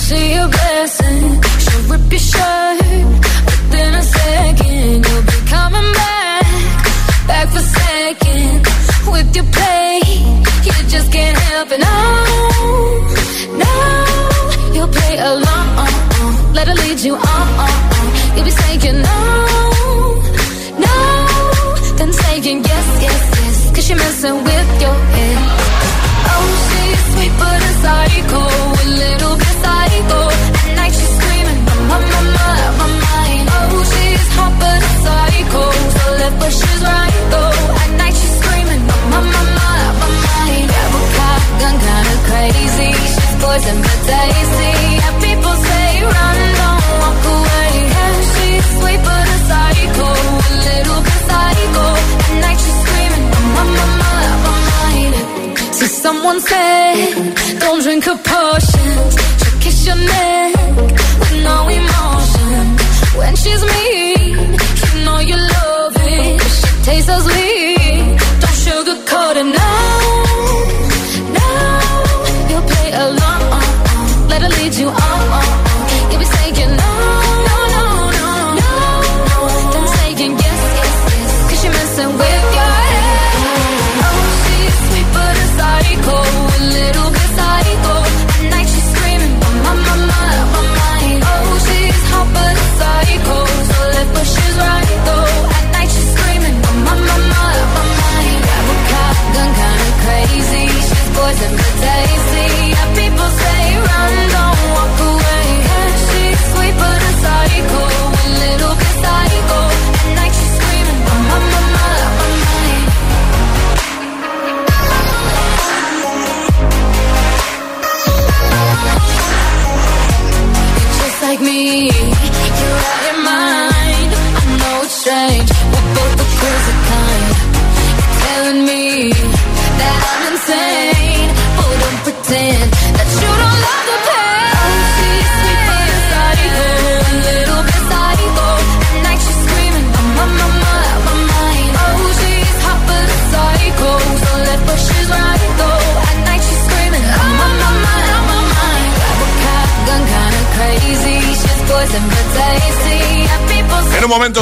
she 0.08 0.34
a 0.34 0.48
blessing. 0.48 1.42
She'll 1.64 1.84
rip 1.92 2.12
your 2.12 2.20
shirt 2.20 3.06
within 3.46 3.94
a 3.94 4.04
second. 4.04 5.06
You'll 5.06 5.26
be 5.30 5.38
coming 5.54 5.90
back, 5.94 6.11
back 7.28 7.48
for 7.50 7.60
second 7.60 8.66
with 9.12 9.36
your 9.36 9.46
play. 9.46 10.00
You 10.66 10.72
just 10.88 11.12
can't 11.12 11.38
help 11.38 11.70
it. 11.72 11.80
No, 11.80 11.98
no, 13.64 13.74
you'll 14.74 14.88
play 14.88 15.18
along. 15.18 16.54
Let 16.54 16.68
her 16.68 16.76
lead 16.76 17.00
you 17.00 17.16
on. 17.16 17.70
You'll 18.36 18.46
be 18.46 18.52
saying 18.52 19.02
no, 19.02 19.20
no, 20.86 20.96
then 21.98 22.12
saying 22.14 22.64
yes, 22.64 22.88
yes, 23.06 23.22
yes. 23.40 23.72
Cause 23.76 23.90
you're 23.90 23.98
messing 23.98 24.44
with 24.44 24.81
poison 43.52 43.78
but 43.86 44.00
tasty. 44.08 44.74
And 45.06 45.16
people 45.28 45.56
say 45.68 45.88
run, 46.16 46.38
don't 46.60 46.86
walk 47.02 47.22
away. 47.36 47.70
Yeah, 47.94 48.14
she's 48.32 48.66
sweet 48.78 49.02
but 49.08 49.26
a 49.36 49.38
psycho, 49.50 50.10
a 50.50 50.56
little 50.68 51.00
bit 51.08 51.20
psycho. 51.30 51.86
At 52.28 52.36
night 52.44 52.60
she's 52.64 52.78
screaming, 52.84 53.26
my, 53.56 53.64
my, 53.78 53.88
my, 54.02 54.22
my 54.46 54.56
mind. 54.72 55.14
See 55.78 55.92
someone 56.06 56.40
said, 56.50 57.60
don't 57.64 57.82
drink 57.86 58.04
her 58.10 58.20
potions. 58.34 59.12
She'll 59.40 59.58
kiss 59.64 59.78
your 59.88 60.00
neck 60.14 60.56
with 61.20 61.36
no 61.50 61.58
emotion. 61.80 62.64
When 63.20 63.34
she's 63.42 63.64
mean, 63.74 64.38
you 64.82 65.06
know 65.06 65.20
you 65.30 65.38
love 65.56 65.96
it. 65.98 66.42
She 66.60 66.70
tastes 66.88 67.10
so 67.26 67.31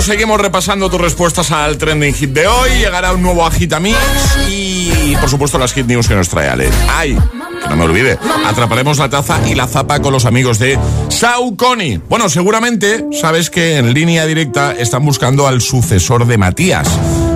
seguimos 0.09 0.41
repasando 0.41 0.89
tus 0.89 0.99
respuestas 0.99 1.51
al 1.51 1.77
trending 1.77 2.15
hit 2.15 2.31
de 2.31 2.47
hoy. 2.47 2.71
Llegará 2.79 3.13
un 3.13 3.21
nuevo 3.21 3.45
Agitamix 3.45 3.95
y, 4.49 5.15
por 5.21 5.29
supuesto, 5.29 5.59
las 5.59 5.71
hit 5.71 5.85
news 5.85 6.07
que 6.07 6.15
nos 6.15 6.27
trae 6.29 6.49
Ale. 6.49 6.67
¡Ay! 6.89 7.15
Que 7.61 7.69
no 7.69 7.75
me 7.75 7.83
olvide. 7.83 8.17
Atraparemos 8.47 8.97
la 8.97 9.07
taza 9.07 9.39
y 9.47 9.53
la 9.53 9.67
zapa 9.67 9.99
con 9.99 10.11
los 10.11 10.25
amigos 10.25 10.57
de 10.57 10.79
Saucony. 11.09 12.01
Bueno, 12.09 12.27
seguramente 12.27 13.05
sabes 13.21 13.51
que 13.51 13.77
en 13.77 13.93
línea 13.93 14.25
directa 14.25 14.71
están 14.71 15.05
buscando 15.05 15.45
al 15.45 15.61
sucesor 15.61 16.25
de 16.25 16.39
Matías. 16.39 16.89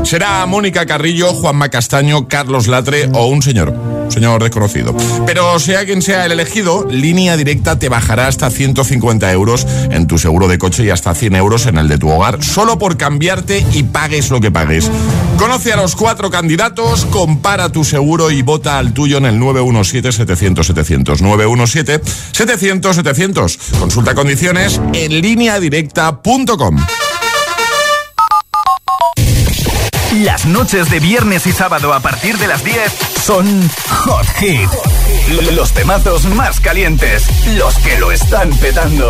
Será 0.03 0.43
Mónica 0.47 0.87
Carrillo, 0.87 1.31
Juanma 1.31 1.69
Castaño, 1.69 2.27
Carlos 2.27 2.65
Latre 2.65 3.07
o 3.13 3.27
un 3.27 3.43
señor, 3.43 3.71
señor 4.13 4.43
desconocido. 4.43 4.95
Pero 5.25 5.59
sea 5.59 5.85
quien 5.85 6.01
sea 6.01 6.25
el 6.25 6.31
elegido, 6.31 6.87
línea 6.89 7.35
directa 7.35 7.77
te 7.79 7.89
bajará 7.89 8.27
hasta 8.27 8.49
150 8.49 9.31
euros 9.31 9.67
en 9.91 10.07
tu 10.07 10.17
seguro 10.17 10.47
de 10.47 10.57
coche 10.57 10.85
y 10.85 10.89
hasta 10.89 11.13
100 11.13 11.35
euros 11.35 11.65
en 11.65 11.77
el 11.77 11.87
de 11.87 11.97
tu 11.97 12.09
hogar, 12.09 12.43
solo 12.43 12.77
por 12.77 12.97
cambiarte 12.97 13.65
y 13.73 13.83
pagues 13.83 14.29
lo 14.29 14.39
que 14.39 14.51
pagues. 14.51 14.89
Conoce 15.37 15.73
a 15.73 15.77
los 15.77 15.95
cuatro 15.95 16.29
candidatos, 16.29 17.05
compara 17.05 17.69
tu 17.69 17.83
seguro 17.83 18.31
y 18.31 18.41
vota 18.41 18.77
al 18.77 18.93
tuyo 18.93 19.17
en 19.17 19.25
el 19.25 19.39
917-700-700. 19.39 21.19
917-700-700. 22.33 23.79
Consulta 23.79 24.15
condiciones 24.15 24.79
en 24.93 25.21
lineadirecta.com. 25.21 26.77
Las 30.21 30.45
noches 30.45 30.91
de 30.91 30.99
viernes 30.99 31.47
y 31.47 31.51
sábado 31.51 31.91
a 31.91 31.99
partir 31.99 32.37
de 32.37 32.45
las 32.45 32.63
10 32.63 32.77
son 33.23 33.47
Hot 33.89 34.27
Hit. 34.35 34.69
Los 35.55 35.73
temazos 35.73 36.25
más 36.25 36.59
calientes, 36.59 37.27
los 37.57 37.75
que 37.79 37.97
lo 37.97 38.11
están 38.11 38.51
petando. 38.57 39.09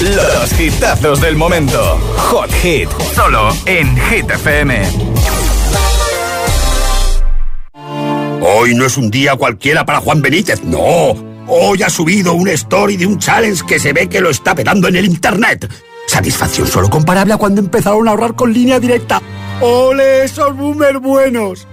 Los 0.00 0.58
hitazos 0.58 1.20
del 1.20 1.36
momento. 1.36 1.98
Hot 2.16 2.50
Hit, 2.62 2.88
solo 3.14 3.54
en 3.66 3.94
Hit 4.08 4.30
FM. 4.30 4.82
Hoy 8.40 8.74
no 8.74 8.86
es 8.86 8.96
un 8.96 9.10
día 9.10 9.36
cualquiera 9.36 9.84
para 9.84 10.00
Juan 10.00 10.22
Benítez, 10.22 10.62
no. 10.62 11.14
Hoy 11.48 11.82
ha 11.82 11.90
subido 11.90 12.32
un 12.32 12.48
story 12.48 12.96
de 12.96 13.04
un 13.04 13.18
challenge 13.18 13.66
que 13.66 13.78
se 13.78 13.92
ve 13.92 14.08
que 14.08 14.22
lo 14.22 14.30
está 14.30 14.54
petando 14.54 14.88
en 14.88 14.96
el 14.96 15.04
internet. 15.04 15.70
Satisfacción 16.06 16.66
solo 16.66 16.88
comparable 16.88 17.34
a 17.34 17.36
cuando 17.36 17.60
empezaron 17.60 18.08
a 18.08 18.12
ahorrar 18.12 18.34
con 18.34 18.54
línea 18.54 18.80
directa. 18.80 19.20
¡Ole, 19.60 20.24
esos 20.24 20.56
boomers 20.56 21.00
buenos! 21.00 21.66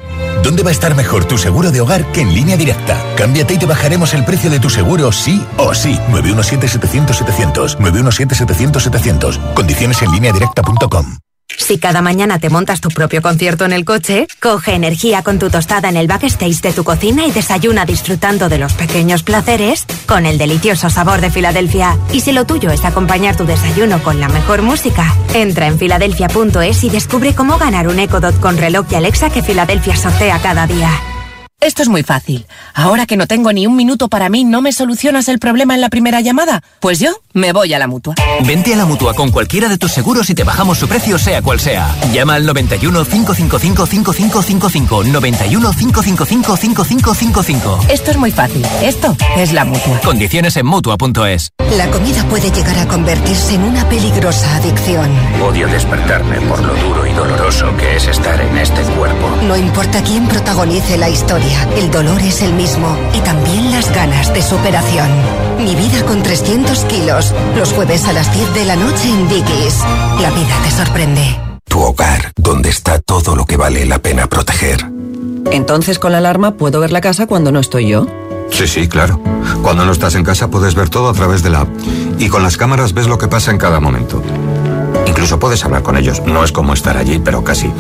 ¿Dónde 0.43 0.63
va 0.63 0.69
a 0.69 0.71
estar 0.71 0.95
mejor 0.95 1.25
tu 1.25 1.37
seguro 1.37 1.71
de 1.71 1.81
hogar 1.81 2.11
que 2.11 2.21
en 2.21 2.33
línea 2.33 2.57
directa? 2.57 2.97
Cámbiate 3.15 3.53
y 3.53 3.57
te 3.57 3.65
bajaremos 3.65 4.13
el 4.13 4.25
precio 4.25 4.49
de 4.49 4.59
tu 4.59 4.69
seguro 4.69 5.11
sí 5.11 5.45
o 5.57 5.73
sí. 5.73 5.99
917-700-700. 6.09 7.77
917-700-700. 7.77 9.53
Condiciones 9.53 10.01
en 10.01 10.11
línea 10.11 10.31
directa.com. 10.31 11.17
Si 11.57 11.77
cada 11.77 12.01
mañana 12.01 12.39
te 12.39 12.49
montas 12.49 12.81
tu 12.81 12.89
propio 12.89 13.21
concierto 13.21 13.65
en 13.65 13.73
el 13.73 13.85
coche, 13.85 14.27
coge 14.39 14.73
energía 14.73 15.23
con 15.23 15.39
tu 15.39 15.49
tostada 15.49 15.89
en 15.89 15.97
el 15.97 16.07
backstage 16.07 16.61
de 16.61 16.73
tu 16.73 16.83
cocina 16.83 17.25
y 17.25 17.31
desayuna 17.31 17.85
disfrutando 17.85 18.49
de 18.49 18.57
los 18.57 18.73
pequeños 18.73 19.23
placeres 19.23 19.85
con 20.07 20.25
el 20.25 20.37
delicioso 20.37 20.89
sabor 20.89 21.21
de 21.21 21.31
Filadelfia. 21.31 21.97
Y 22.11 22.21
si 22.21 22.31
lo 22.31 22.45
tuyo 22.45 22.71
es 22.71 22.83
acompañar 22.85 23.35
tu 23.35 23.45
desayuno 23.45 24.01
con 24.03 24.19
la 24.19 24.29
mejor 24.29 24.61
música, 24.61 25.15
entra 25.33 25.67
en 25.67 25.77
filadelfia.es 25.77 26.83
y 26.83 26.89
descubre 26.89 27.33
cómo 27.33 27.57
ganar 27.57 27.87
un 27.87 27.99
Echo 27.99 28.19
Dot 28.19 28.39
con 28.39 28.57
reloj 28.57 28.85
y 28.91 28.95
Alexa 28.95 29.29
que 29.29 29.43
Filadelfia 29.43 29.95
sortea 29.95 30.39
cada 30.39 30.67
día. 30.67 30.89
Esto 31.61 31.83
es 31.83 31.89
muy 31.89 32.01
fácil. 32.01 32.47
Ahora 32.73 33.05
que 33.05 33.17
no 33.17 33.27
tengo 33.27 33.53
ni 33.53 33.67
un 33.67 33.75
minuto 33.75 34.07
para 34.07 34.29
mí, 34.29 34.43
¿no 34.43 34.63
me 34.63 34.73
solucionas 34.73 35.27
el 35.27 35.37
problema 35.37 35.75
en 35.75 35.81
la 35.81 35.89
primera 35.89 36.19
llamada? 36.19 36.63
Pues 36.79 36.99
yo 36.99 37.11
me 37.33 37.53
voy 37.53 37.71
a 37.75 37.77
la 37.77 37.85
mutua. 37.85 38.15
Vente 38.47 38.73
a 38.73 38.77
la 38.77 38.85
mutua 38.85 39.13
con 39.13 39.29
cualquiera 39.29 39.69
de 39.69 39.77
tus 39.77 39.91
seguros 39.91 40.27
y 40.31 40.33
te 40.33 40.43
bajamos 40.43 40.79
su 40.79 40.87
precio, 40.87 41.19
sea 41.19 41.43
cual 41.43 41.59
sea. 41.59 41.95
Llama 42.11 42.33
al 42.33 42.47
91 42.47 43.05
555 43.05 43.85
5555. 43.85 45.03
91 45.03 45.71
555 45.71 46.57
5555. 46.57 47.85
Esto 47.89 48.09
es 48.09 48.17
muy 48.17 48.31
fácil. 48.31 48.65
Esto 48.81 49.15
es 49.37 49.53
la 49.53 49.63
mutua. 49.63 49.99
Condiciones 50.03 50.57
en 50.57 50.65
mutua.es. 50.65 51.51
La 51.77 51.89
comida 51.91 52.23
puede 52.25 52.51
llegar 52.51 52.79
a 52.79 52.87
convertirse 52.87 53.53
en 53.53 53.63
una 53.63 53.87
peligrosa 53.87 54.57
adicción. 54.57 55.09
Odio 55.41 55.67
despertarme 55.67 56.41
por 56.41 56.59
lo 56.63 56.73
duro 56.75 57.05
y 57.05 57.13
doloroso 57.13 57.77
que 57.77 57.97
es 57.97 58.07
estar 58.07 58.41
en 58.41 58.57
este 58.57 58.81
cuerpo. 58.81 59.29
No 59.43 59.55
importa 59.55 60.01
quién 60.03 60.27
protagonice 60.27 60.97
la 60.97 61.09
historia, 61.09 61.50
el 61.77 61.91
dolor 61.91 62.21
es 62.21 62.41
el 62.41 62.53
mismo 62.53 62.95
y 63.13 63.19
también 63.19 63.71
las 63.71 63.93
ganas 63.93 64.33
de 64.33 64.41
superación. 64.41 65.09
Mi 65.59 65.75
vida 65.75 66.05
con 66.05 66.23
300 66.23 66.85
kilos, 66.85 67.33
los 67.57 67.73
jueves 67.73 68.07
a 68.07 68.13
las 68.13 68.33
10 68.33 68.53
de 68.53 68.65
la 68.65 68.75
noche 68.75 69.09
en 69.09 69.27
Dickies. 69.27 69.79
La 70.19 70.29
vida 70.31 70.55
te 70.63 70.71
sorprende. 70.71 71.39
Tu 71.65 71.79
hogar, 71.79 72.31
donde 72.35 72.69
está 72.69 72.99
todo 72.99 73.35
lo 73.35 73.45
que 73.45 73.57
vale 73.57 73.85
la 73.85 73.99
pena 73.99 74.27
proteger. 74.27 74.85
Entonces 75.51 75.99
con 75.99 76.11
la 76.11 76.19
alarma 76.19 76.55
puedo 76.55 76.79
ver 76.79 76.91
la 76.91 77.01
casa 77.01 77.27
cuando 77.27 77.51
no 77.51 77.59
estoy 77.59 77.87
yo. 77.87 78.07
Sí, 78.51 78.67
sí, 78.67 78.87
claro. 78.87 79.19
Cuando 79.61 79.85
no 79.85 79.91
estás 79.91 80.15
en 80.15 80.23
casa 80.23 80.49
puedes 80.49 80.75
ver 80.75 80.89
todo 80.89 81.09
a 81.09 81.13
través 81.13 81.41
de 81.43 81.49
la 81.49 81.61
app. 81.61 81.69
Y 82.19 82.29
con 82.29 82.43
las 82.43 82.57
cámaras 82.57 82.93
ves 82.93 83.07
lo 83.07 83.17
que 83.17 83.27
pasa 83.27 83.51
en 83.51 83.57
cada 83.57 83.79
momento. 83.79 84.21
Incluso 85.07 85.39
puedes 85.39 85.63
hablar 85.63 85.83
con 85.83 85.97
ellos. 85.97 86.21
No 86.25 86.43
es 86.43 86.51
como 86.51 86.73
estar 86.73 86.97
allí, 86.97 87.19
pero 87.19 87.43
casi. 87.43 87.71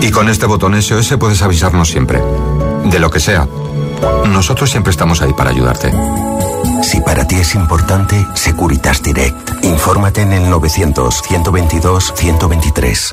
Y 0.00 0.10
con 0.10 0.28
este 0.28 0.46
botón 0.46 0.80
SOS 0.80 1.16
puedes 1.18 1.42
avisarnos 1.42 1.88
siempre. 1.88 2.20
De 2.84 2.98
lo 2.98 3.10
que 3.10 3.20
sea. 3.20 3.46
Nosotros 4.26 4.70
siempre 4.70 4.90
estamos 4.90 5.22
ahí 5.22 5.32
para 5.32 5.50
ayudarte. 5.50 5.92
Si 6.82 7.00
para 7.00 7.26
ti 7.26 7.36
es 7.36 7.54
importante, 7.54 8.26
Securitas 8.34 9.02
Direct. 9.02 9.64
Infórmate 9.64 10.20
en 10.22 10.32
el 10.32 10.46
900-122-123. 10.46 13.12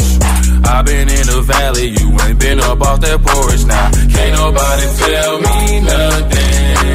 I've 0.71 0.85
been 0.85 1.09
in 1.09 1.25
the 1.27 1.41
valley, 1.41 1.87
you 1.99 2.07
ain't 2.25 2.39
been 2.39 2.59
up 2.61 2.81
off 2.81 3.01
that 3.01 3.19
porch 3.21 3.65
now. 3.65 3.91
Can't 3.91 4.33
nobody 4.39 4.87
tell 5.03 5.33
me 5.45 5.79
nothing. 5.83 6.87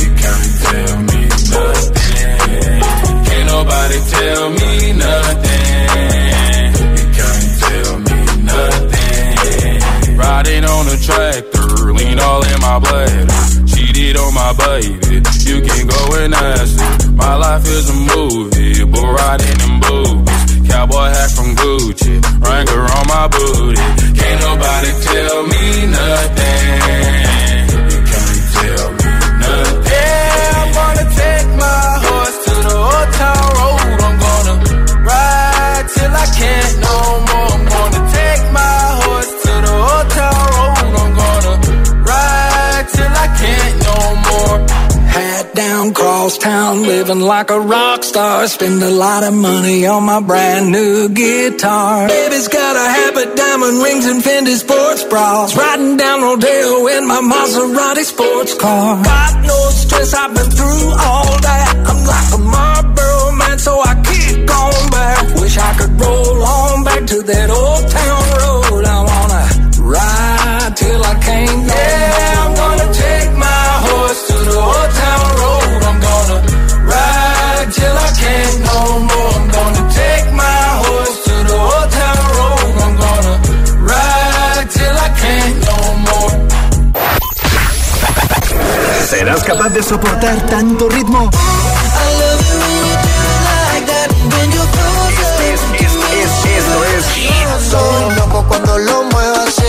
You 0.00 0.10
can't 0.22 0.52
tell 0.64 0.94
me 1.10 1.20
nothing. 1.50 2.80
Can't 3.26 3.46
nobody 3.50 3.98
tell 4.14 4.44
me 4.54 4.70
nothing. 5.02 6.70
You 6.96 7.06
can't 7.18 7.46
tell 7.60 7.92
me 8.06 8.18
nothing. 8.54 10.16
Riding 10.16 10.64
on 10.64 10.84
a 10.86 10.96
tractor, 10.96 11.92
lean 11.92 12.18
all 12.20 12.42
in 12.46 12.58
my 12.60 12.78
bladder. 12.78 13.66
Cheated 13.66 14.16
on 14.16 14.32
my 14.32 14.52
baby, 14.62 15.26
you 15.42 15.58
can 15.60 15.86
go 15.90 16.02
and 16.22 16.32
ask 16.34 16.78
her. 16.78 17.12
My 17.12 17.34
life 17.34 17.66
is 17.66 17.90
a 17.90 17.98
movie, 18.14 18.84
but 18.84 19.02
riding 19.02 19.60
in 19.66 19.80
boobies. 19.80 20.25
Cowboy 20.68 21.08
hat 21.08 21.30
from 21.30 21.54
Gucci, 21.56 22.14
Wrangler 22.40 22.82
on 22.82 23.06
my 23.06 23.28
booty. 23.28 23.80
Can't 24.18 24.40
nobody 24.40 24.90
tell 25.02 25.42
me 25.46 25.86
nothing. 25.86 27.45
Town, 46.34 46.82
living 46.82 47.20
like 47.20 47.50
a 47.50 47.60
rock 47.60 48.02
star. 48.02 48.46
Spend 48.48 48.82
a 48.82 48.90
lot 48.90 49.22
of 49.22 49.32
money 49.32 49.86
on 49.86 50.02
my 50.02 50.20
brand 50.20 50.72
new 50.72 51.08
guitar. 51.08 52.08
Baby's 52.08 52.48
got 52.48 52.74
a 52.74 52.86
habit, 52.98 53.36
diamond 53.36 53.82
rings, 53.82 54.06
and 54.06 54.20
Fendi 54.22 54.56
sports 54.56 55.04
bras. 55.04 55.56
Riding 55.56 55.96
down 55.96 56.22
Rodeo 56.22 56.86
in 56.88 57.06
my 57.06 57.20
Maserati 57.20 58.04
sports 58.04 58.54
car. 58.54 59.04
Got 59.04 59.44
no 59.44 59.58
stress, 59.70 60.14
I've 60.14 60.34
been 60.34 60.50
through 60.50 60.90
all 60.98 61.25
capaz 89.24 89.70
de 89.70 89.82
soportar 89.82 90.46
tanto 90.46 90.88
ritmo? 90.90 91.30
Esto 96.56 96.84
es 96.84 97.04
Soy 97.70 98.14
loco 98.16 98.44
cuando 98.46 98.78
lo 98.78 99.04
muevo 99.04 99.36
así, 99.36 99.62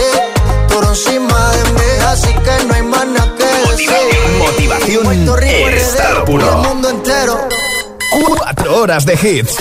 por 0.67 0.83
encima 0.83 1.51
de 1.51 1.63
mí, 1.71 1.81
así 2.07 2.33
que 2.33 2.65
no 2.65 2.73
hay 2.73 2.81
más 2.83 3.07
nada 3.07 3.33
que 3.37 3.71
decir. 3.71 3.89
Motivación 4.37 5.13
y 5.13 5.25
puro. 6.25 6.49
El 6.51 6.67
mundo 6.67 6.89
entero. 6.89 7.47
Cuatro 8.27 8.81
horas 8.81 9.05
de 9.05 9.13
hits. 9.13 9.55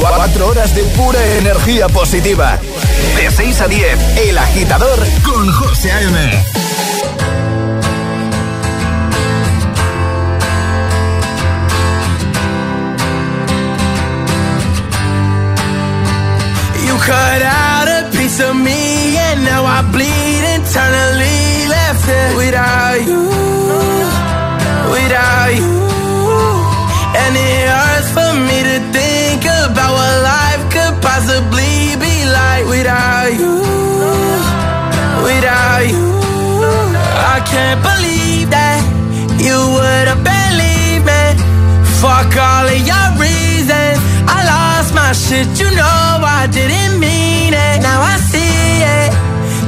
Cuatro 0.00 0.48
horas 0.48 0.74
de 0.74 0.82
pura 0.84 1.22
energía 1.36 1.88
positiva. 1.88 2.58
De 3.16 3.30
6 3.30 3.60
a 3.60 3.68
10, 3.68 4.18
El 4.28 4.38
Agitador 4.38 4.98
con 5.22 5.52
José 5.52 5.92
A.M. 5.92 6.55
cut 17.06 17.42
out 17.42 17.86
a 17.86 18.10
piece 18.10 18.40
of 18.40 18.56
me 18.56 19.14
and 19.14 19.44
now 19.44 19.62
I 19.62 19.78
bleed 19.94 20.44
internally 20.58 21.70
left 21.70 22.02
it 22.02 22.30
without 22.34 22.98
you, 23.06 23.22
without 24.90 25.50
you. 25.54 25.74
And 27.22 27.32
it 27.38 27.64
hurts 27.70 28.10
for 28.10 28.30
me 28.48 28.58
to 28.70 28.76
think 28.90 29.42
about 29.46 29.92
what 29.98 30.16
life 30.34 30.62
could 30.74 30.94
possibly 30.98 31.94
be 32.02 32.14
like 32.26 32.64
without 32.74 33.30
you, 33.38 33.54
without 35.22 35.86
you. 35.86 36.06
I 37.34 37.38
can't 37.46 37.80
believe 37.86 38.50
that 38.50 38.82
you 39.46 39.58
would 39.78 40.06
have 40.10 40.22
believed 40.26 41.06
me. 41.06 41.22
Fuck 42.02 42.34
all 42.34 42.66
of 42.66 42.80
your 42.90 43.08
my 45.06 45.12
shit, 45.12 45.46
you 45.60 45.70
know 45.70 46.08
I 46.40 46.48
didn't 46.50 46.98
mean 46.98 47.54
it. 47.54 47.78
Now 47.88 48.00
I 48.12 48.16
see 48.32 48.82
it. 48.98 49.10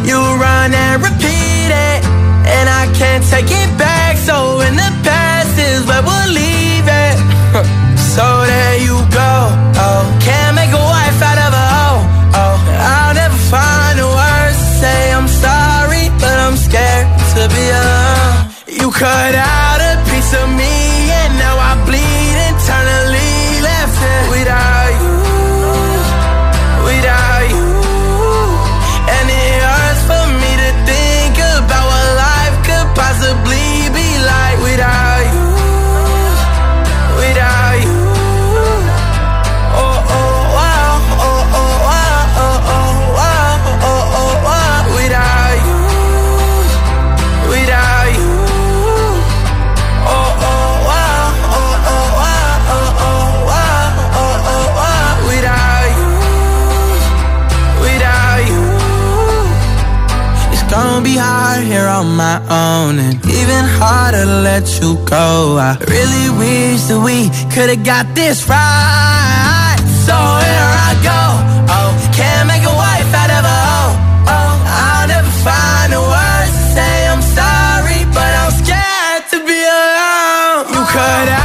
You 0.09 0.19
run 0.45 0.75
and 0.75 0.99
repeat 1.09 1.71
it. 1.71 2.01
And 2.57 2.67
I 2.67 2.85
can't 2.99 3.23
take 3.33 3.51
it 3.63 3.71
back. 3.79 4.17
So 4.29 4.35
in 4.67 4.75
the 4.75 4.91
past 5.07 5.55
is 5.71 5.87
where 5.87 6.03
we'll 6.03 6.33
leave 6.43 6.87
it. 7.05 7.17
so 8.15 8.27
there 8.51 8.79
you 8.87 8.97
go. 9.15 9.35
Oh, 9.85 10.03
can't 10.27 10.55
make 10.61 10.73
a 10.75 10.85
wife 10.95 11.21
out 11.31 11.39
of 11.47 11.53
a 11.63 11.67
hoe. 11.75 12.03
Oh, 12.43 12.57
I'll 12.95 13.15
never 13.15 13.41
find 13.55 13.95
the 14.03 14.09
words 14.21 14.59
to 14.59 14.69
say 14.83 15.01
I'm 15.19 15.31
sorry, 15.47 16.05
but 16.19 16.37
I'm 16.47 16.57
scared 16.67 17.07
to 17.35 17.43
be 17.55 17.65
alone. 17.79 18.39
You 18.81 18.91
cut 18.91 19.35
out 19.37 19.68
my 62.29 62.41
own, 62.69 62.99
and 62.99 63.17
even 63.41 63.65
harder 63.81 64.25
to 64.25 64.41
let 64.51 64.65
you 64.81 64.91
go. 65.17 65.57
I 65.57 65.73
really 65.95 66.29
wish 66.43 66.81
that 66.89 67.01
we 67.09 67.19
could've 67.55 67.85
got 67.85 68.05
this 68.15 68.39
right. 68.49 69.81
So 70.07 70.17
here 70.45 70.71
I 70.89 70.93
go. 71.11 71.23
Oh, 71.77 71.91
can't 72.19 72.47
make 72.53 72.65
a 72.73 72.75
wife 72.85 73.11
out 73.23 73.33
of 73.39 73.43
a 73.55 73.59
hoe. 73.69 73.95
Oh, 74.37 74.53
I'll 74.85 75.09
never 75.15 75.33
find 75.47 75.89
the 75.97 76.03
words 76.15 76.53
to 76.59 76.65
say 76.77 76.95
I'm 77.13 77.25
sorry, 77.41 78.01
but 78.17 78.33
I'm 78.41 78.53
scared 78.61 79.25
to 79.33 79.39
be 79.49 79.59
alone. 79.81 80.63
You 80.75 80.83
cut 80.97 81.38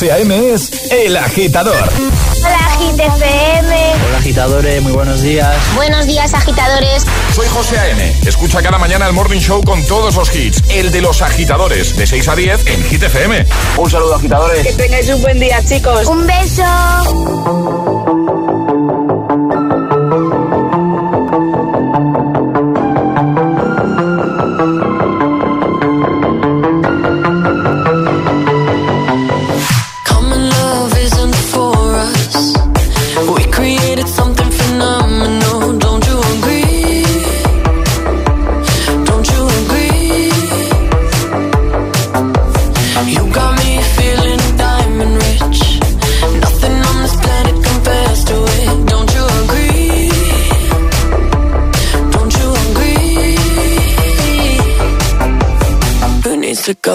José 0.00 0.12
A.M. 0.12 0.54
es 0.54 0.90
El 0.90 1.14
Agitador. 1.14 1.76
Hola, 1.76 2.58
Hit 2.78 2.98
FM. 2.98 3.92
Hola 4.08 4.16
agitadores, 4.16 4.82
muy 4.82 4.92
buenos 4.92 5.20
días. 5.20 5.54
Buenos 5.74 6.06
días, 6.06 6.32
agitadores. 6.32 7.04
Soy 7.34 7.46
José 7.48 7.78
A.M. 7.78 8.16
Escucha 8.24 8.62
cada 8.62 8.78
mañana 8.78 9.06
el 9.06 9.12
Morning 9.12 9.40
Show 9.40 9.62
con 9.62 9.84
todos 9.84 10.16
los 10.16 10.34
hits. 10.34 10.62
El 10.70 10.90
de 10.90 11.02
los 11.02 11.20
agitadores, 11.20 11.94
de 11.98 12.06
6 12.06 12.28
a 12.28 12.34
10 12.34 12.66
en 12.68 12.84
Hit 12.84 13.02
FM. 13.02 13.44
Un 13.76 13.90
saludo 13.90 14.14
agitadores. 14.14 14.66
Que 14.66 14.72
tengáis 14.72 15.06
un 15.10 15.20
buen 15.20 15.38
día, 15.38 15.62
chicos. 15.66 16.06
Un 16.06 16.26
beso. 16.26 17.89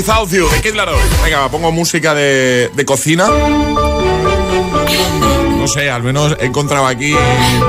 Without 0.00 0.30
You, 0.30 0.48
de 0.48 0.62
Kid 0.62 0.74
Laroi. 0.74 0.98
Venga, 1.22 1.46
pongo 1.50 1.70
música 1.72 2.14
de, 2.14 2.70
de 2.72 2.84
cocina. 2.86 3.28
No 5.58 5.68
sé, 5.68 5.90
al 5.90 6.02
menos 6.02 6.34
he 6.40 6.46
encontrado 6.46 6.86
aquí. 6.86 7.14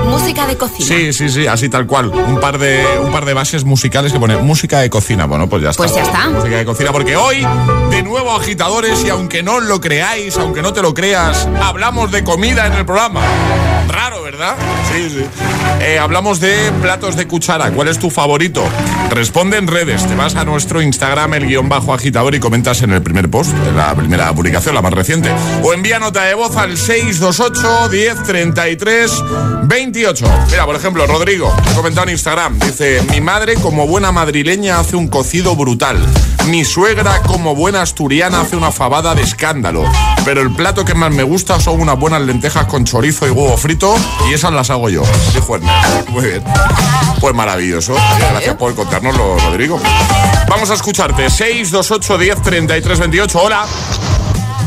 Música 0.05 0.47
de 0.47 0.55
cocina. 0.55 0.87
Sí, 0.87 1.11
sí, 1.11 1.27
sí, 1.27 1.45
así 1.45 1.67
tal 1.67 1.85
cual. 1.85 2.07
Un 2.07 2.39
par 2.39 2.57
de, 2.57 2.85
un 3.03 3.11
par 3.11 3.25
de 3.25 3.33
bases 3.33 3.65
musicales 3.65 4.13
que 4.13 4.19
pone 4.19 4.37
música 4.37 4.79
de 4.79 4.89
cocina. 4.89 5.25
Bueno, 5.25 5.49
pues 5.49 5.61
ya 5.61 5.71
está. 5.71 5.83
Pues 5.83 5.93
ya 5.93 6.03
está. 6.03 6.29
Música 6.29 6.55
de 6.55 6.63
cocina, 6.63 6.93
porque 6.93 7.17
hoy, 7.17 7.45
de 7.89 8.01
nuevo, 8.01 8.33
agitadores, 8.33 9.03
y 9.03 9.09
aunque 9.09 9.43
no 9.43 9.59
lo 9.59 9.81
creáis, 9.81 10.37
aunque 10.37 10.61
no 10.61 10.71
te 10.71 10.81
lo 10.81 10.93
creas, 10.93 11.49
hablamos 11.61 12.13
de 12.13 12.23
comida 12.23 12.65
en 12.65 12.73
el 12.75 12.85
programa. 12.85 13.19
Raro, 13.89 14.21
¿verdad? 14.23 14.55
Sí, 14.89 15.09
sí. 15.09 15.25
Eh, 15.83 15.97
hablamos 15.97 16.39
de 16.39 16.71
platos 16.79 17.15
de 17.15 17.27
cuchara. 17.27 17.71
¿Cuál 17.71 17.87
es 17.87 17.97
tu 17.97 18.11
favorito? 18.11 18.63
Responde 19.09 19.57
en 19.57 19.65
redes. 19.65 20.07
Te 20.07 20.13
vas 20.15 20.35
a 20.35 20.45
nuestro 20.45 20.79
Instagram, 20.79 21.33
el 21.33 21.47
guion 21.47 21.69
bajo 21.69 21.91
agitador, 21.93 22.35
y 22.35 22.39
comentas 22.39 22.83
en 22.83 22.91
el 22.91 23.01
primer 23.01 23.29
post, 23.31 23.51
en 23.67 23.75
la 23.75 23.95
primera 23.95 24.31
publicación, 24.31 24.75
la 24.75 24.83
más 24.83 24.93
reciente. 24.93 25.31
O 25.63 25.73
envía 25.73 25.97
nota 25.97 26.23
de 26.23 26.35
voz 26.35 26.55
al 26.55 26.77
628 26.77 27.89
10 27.89 28.23
33 28.23 29.11
28. 29.63 30.25
Mira, 30.51 30.65
por 30.65 30.75
ejemplo, 30.75 31.07
Rodrigo, 31.07 31.51
ha 31.51 31.73
comentado 31.73 32.07
en 32.07 32.13
Instagram. 32.13 32.59
Dice: 32.59 33.01
Mi 33.09 33.19
madre, 33.19 33.55
como 33.55 33.87
buena 33.87 34.11
madrileña, 34.11 34.79
hace 34.79 34.95
un 34.95 35.07
cocido 35.07 35.55
brutal. 35.55 35.97
Mi 36.47 36.63
suegra, 36.63 37.21
como 37.23 37.55
buena 37.55 37.81
asturiana, 37.81 38.41
hace 38.41 38.55
una 38.55 38.71
fabada 38.71 39.15
de 39.15 39.23
escándalo. 39.23 39.83
Pero 40.25 40.41
el 40.41 40.51
plato 40.51 40.85
que 40.85 40.93
más 40.93 41.11
me 41.11 41.23
gusta 41.23 41.59
son 41.59 41.81
unas 41.81 41.99
buenas 41.99 42.21
lentejas 42.21 42.65
con 42.65 42.85
chorizo 42.85 43.25
y 43.27 43.31
huevo 43.31 43.57
frito, 43.57 43.95
y 44.29 44.33
esas 44.33 44.53
las 44.53 44.69
hago 44.69 44.89
yo. 44.89 45.03
Muy 46.09 46.25
bien. 46.25 46.43
Pues 47.19 47.33
maravilloso. 47.35 47.93
Gracias 48.31 48.55
por 48.55 48.75
contárnoslo, 48.75 49.37
Rodrigo. 49.39 49.79
Vamos 50.47 50.69
a 50.69 50.73
escucharte. 50.73 51.29
628 51.29 52.17
10 52.17 52.41
33 52.41 52.99
28. 52.99 53.39
Hola. 53.41 53.65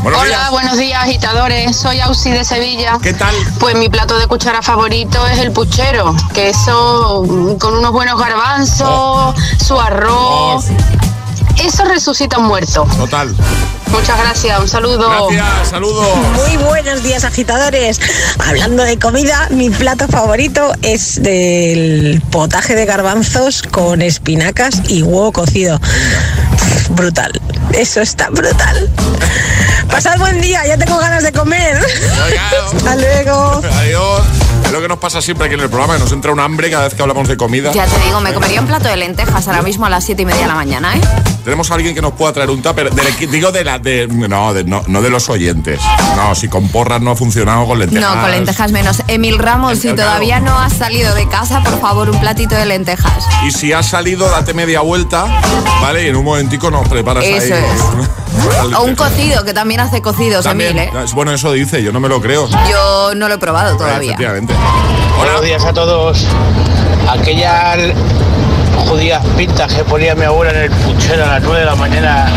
Buenos 0.01 0.21
Hola, 0.21 0.29
días. 0.29 0.51
buenos 0.51 0.77
días, 0.77 1.01
agitadores. 1.03 1.75
Soy 1.75 1.99
Ausi 1.99 2.29
de 2.31 2.43
Sevilla. 2.45 2.99
¿Qué 3.01 3.13
tal? 3.13 3.33
Pues 3.59 3.75
mi 3.75 3.89
plato 3.89 4.17
de 4.19 4.27
cuchara 4.27 4.61
favorito 4.61 5.25
es 5.27 5.39
el 5.39 5.51
puchero, 5.51 6.15
que 6.33 6.49
eso 6.49 7.23
con 7.59 7.73
unos 7.73 7.91
buenos 7.91 8.19
garbanzos, 8.19 8.87
Oh. 8.87 9.33
su 9.65 9.79
arroz. 9.79 10.65
Eso 11.63 11.85
resucita 11.85 12.37
un 12.37 12.45
muerto. 12.45 12.87
Total. 12.97 13.33
Muchas 13.89 14.17
gracias, 14.19 14.59
un 14.59 14.67
saludo. 14.67 15.29
Gracias, 15.29 15.69
saludos. 15.69 16.07
Muy 16.33 16.57
buenos 16.57 17.03
días, 17.03 17.23
agitadores. 17.23 17.99
Hablando 18.39 18.83
de 18.83 18.99
comida, 18.99 19.47
mi 19.51 19.69
plato 19.69 20.07
favorito 20.07 20.71
es 20.81 21.21
del 21.21 22.21
potaje 22.31 22.75
de 22.75 22.85
garbanzos 22.85 23.63
con 23.63 24.01
espinacas 24.01 24.81
y 24.87 25.01
huevo 25.01 25.31
cocido. 25.31 25.79
Brutal. 26.89 27.31
Eso 27.71 28.01
está 28.01 28.29
brutal. 28.29 28.89
Pasad 29.89 30.17
buen 30.19 30.41
día, 30.41 30.65
ya 30.65 30.77
tengo 30.77 30.97
ganas 30.97 31.23
de 31.23 31.31
comer. 31.31 31.79
Hasta 32.75 32.95
luego. 32.95 33.61
Adiós. 33.79 34.21
Es 34.65 34.71
lo 34.71 34.81
que 34.81 34.87
nos 34.87 34.97
pasa 34.97 35.21
siempre 35.21 35.45
aquí 35.45 35.55
en 35.55 35.61
el 35.61 35.69
programa, 35.69 35.93
que 35.93 35.99
nos 35.99 36.11
entra 36.11 36.31
un 36.31 36.39
hambre 36.39 36.69
cada 36.69 36.85
vez 36.85 36.95
que 36.95 37.01
hablamos 37.01 37.27
de 37.27 37.37
comida. 37.37 37.71
Ya 37.71 37.85
te 37.85 37.99
digo, 38.05 38.19
me 38.19 38.33
comería 38.33 38.59
un 38.59 38.67
plato 38.67 38.87
de 38.87 38.97
lentejas 38.97 39.47
ahora 39.47 39.61
mismo 39.61 39.85
a 39.85 39.89
las 39.89 40.03
7 40.03 40.21
y 40.21 40.25
media 40.25 40.41
de 40.41 40.47
la 40.47 40.55
mañana, 40.55 40.95
¿eh? 40.95 41.01
Tenemos 41.45 41.69
a 41.69 41.75
alguien 41.75 41.93
que 41.93 42.01
nos 42.01 42.13
pueda 42.13 42.33
traer 42.33 42.49
un 42.49 42.63
tupper. 42.63 42.91
del 42.91 43.29
digo 43.29 43.51
de 43.51 43.63
la. 43.63 43.77
De, 43.77 44.07
no, 44.07 44.51
de- 44.51 44.63
no, 44.63 44.81
no 44.87 45.01
de 45.03 45.11
los 45.11 45.29
oyentes. 45.29 45.79
No, 46.15 46.33
si 46.33 46.47
con 46.49 46.69
porras 46.69 47.01
no 47.01 47.11
ha 47.11 47.15
funcionado 47.15 47.67
con 47.67 47.77
lentejas. 47.77 48.15
No, 48.15 48.19
con 48.19 48.31
lentejas 48.31 48.71
menos. 48.71 49.03
Emil 49.07 49.37
Ramos, 49.37 49.77
si 49.77 49.93
todavía 49.93 50.39
no 50.39 50.57
has 50.57 50.73
salido 50.73 51.13
de 51.13 51.29
casa, 51.29 51.61
por 51.61 51.79
favor, 51.79 52.09
un 52.09 52.19
platito 52.19 52.55
de 52.55 52.65
lentejas. 52.65 53.27
Y 53.45 53.51
si 53.51 53.73
has 53.73 53.85
salido, 53.85 54.27
date 54.27 54.55
media 54.55 54.81
vuelta, 54.81 55.25
¿vale? 55.81 56.05
Y 56.05 56.07
en 56.07 56.15
un 56.15 56.25
momentico 56.25 56.71
nos 56.71 56.89
preparas 56.89 57.23
Eso 57.23 57.53
ahí. 57.53 57.61
O 58.77 58.83
un 58.83 58.95
cocido, 58.95 59.45
que 59.45 59.53
también 59.53 59.79
hace 59.79 60.01
cocidos, 60.01 60.43
También, 60.43 60.77
Emil, 60.77 60.95
¿eh? 60.95 61.05
Bueno, 61.13 61.31
eso 61.31 61.51
dice, 61.53 61.81
yo 61.81 61.91
no 61.93 61.99
me 61.99 62.09
lo 62.09 62.21
creo. 62.21 62.49
Yo 62.69 63.13
no 63.15 63.27
lo 63.29 63.35
he 63.35 63.37
probado 63.37 63.77
todavía. 63.77 64.11
Efectivamente. 64.11 64.53
Buenos 65.17 65.41
días 65.41 65.63
a 65.63 65.71
todos. 65.73 66.25
Aquellas 67.09 67.77
judías 68.87 69.23
pintas 69.37 69.73
que 69.73 69.83
ponía 69.83 70.15
mi 70.15 70.23
abuela 70.23 70.51
en 70.51 70.63
el 70.63 70.71
puchero 70.71 71.25
a 71.25 71.27
las 71.27 71.43
9 71.43 71.59
de 71.59 71.65
la 71.65 71.75
mañana 71.75 72.27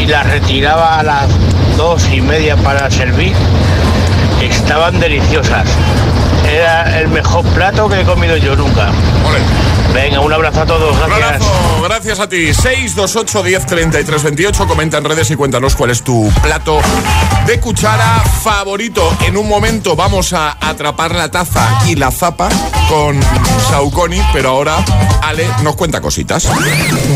y 0.00 0.06
las 0.06 0.26
retiraba 0.26 0.98
a 0.98 1.02
las 1.02 1.28
dos 1.76 2.08
y 2.12 2.20
media 2.20 2.56
para 2.56 2.90
servir, 2.90 3.34
estaban 4.40 4.98
deliciosas. 5.00 5.66
Era 6.50 6.98
el 6.98 7.08
mejor 7.08 7.44
plato 7.46 7.88
que 7.88 8.00
he 8.00 8.04
comido 8.04 8.36
yo 8.36 8.56
nunca. 8.56 8.90
Venga, 9.94 10.20
un 10.20 10.32
abrazo 10.32 10.62
a 10.62 10.66
todos. 10.66 10.94
Un 10.96 11.06
Gracias. 11.06 11.22
abrazo, 11.42 11.82
gracias 11.82 12.20
a 12.20 12.28
ti. 12.28 12.54
628 12.54 13.42
10 13.42 13.66
33 13.66 14.22
28. 14.22 14.66
Comenta 14.66 14.98
en 14.98 15.04
redes 15.04 15.30
y 15.30 15.36
cuéntanos 15.36 15.76
cuál 15.76 15.90
es 15.90 16.02
tu 16.02 16.30
plato 16.42 16.80
de 17.46 17.60
cuchara 17.60 18.22
favorito. 18.42 19.14
En 19.26 19.36
un 19.36 19.48
momento 19.48 19.94
vamos 19.94 20.32
a 20.32 20.56
atrapar 20.60 21.14
la 21.14 21.30
taza 21.30 21.68
y 21.86 21.96
la 21.96 22.10
zapa 22.10 22.48
con 22.88 23.20
Saucony, 23.70 24.20
pero 24.32 24.50
ahora 24.50 24.76
Ale 25.22 25.46
nos 25.62 25.76
cuenta 25.76 26.00
cositas. 26.00 26.48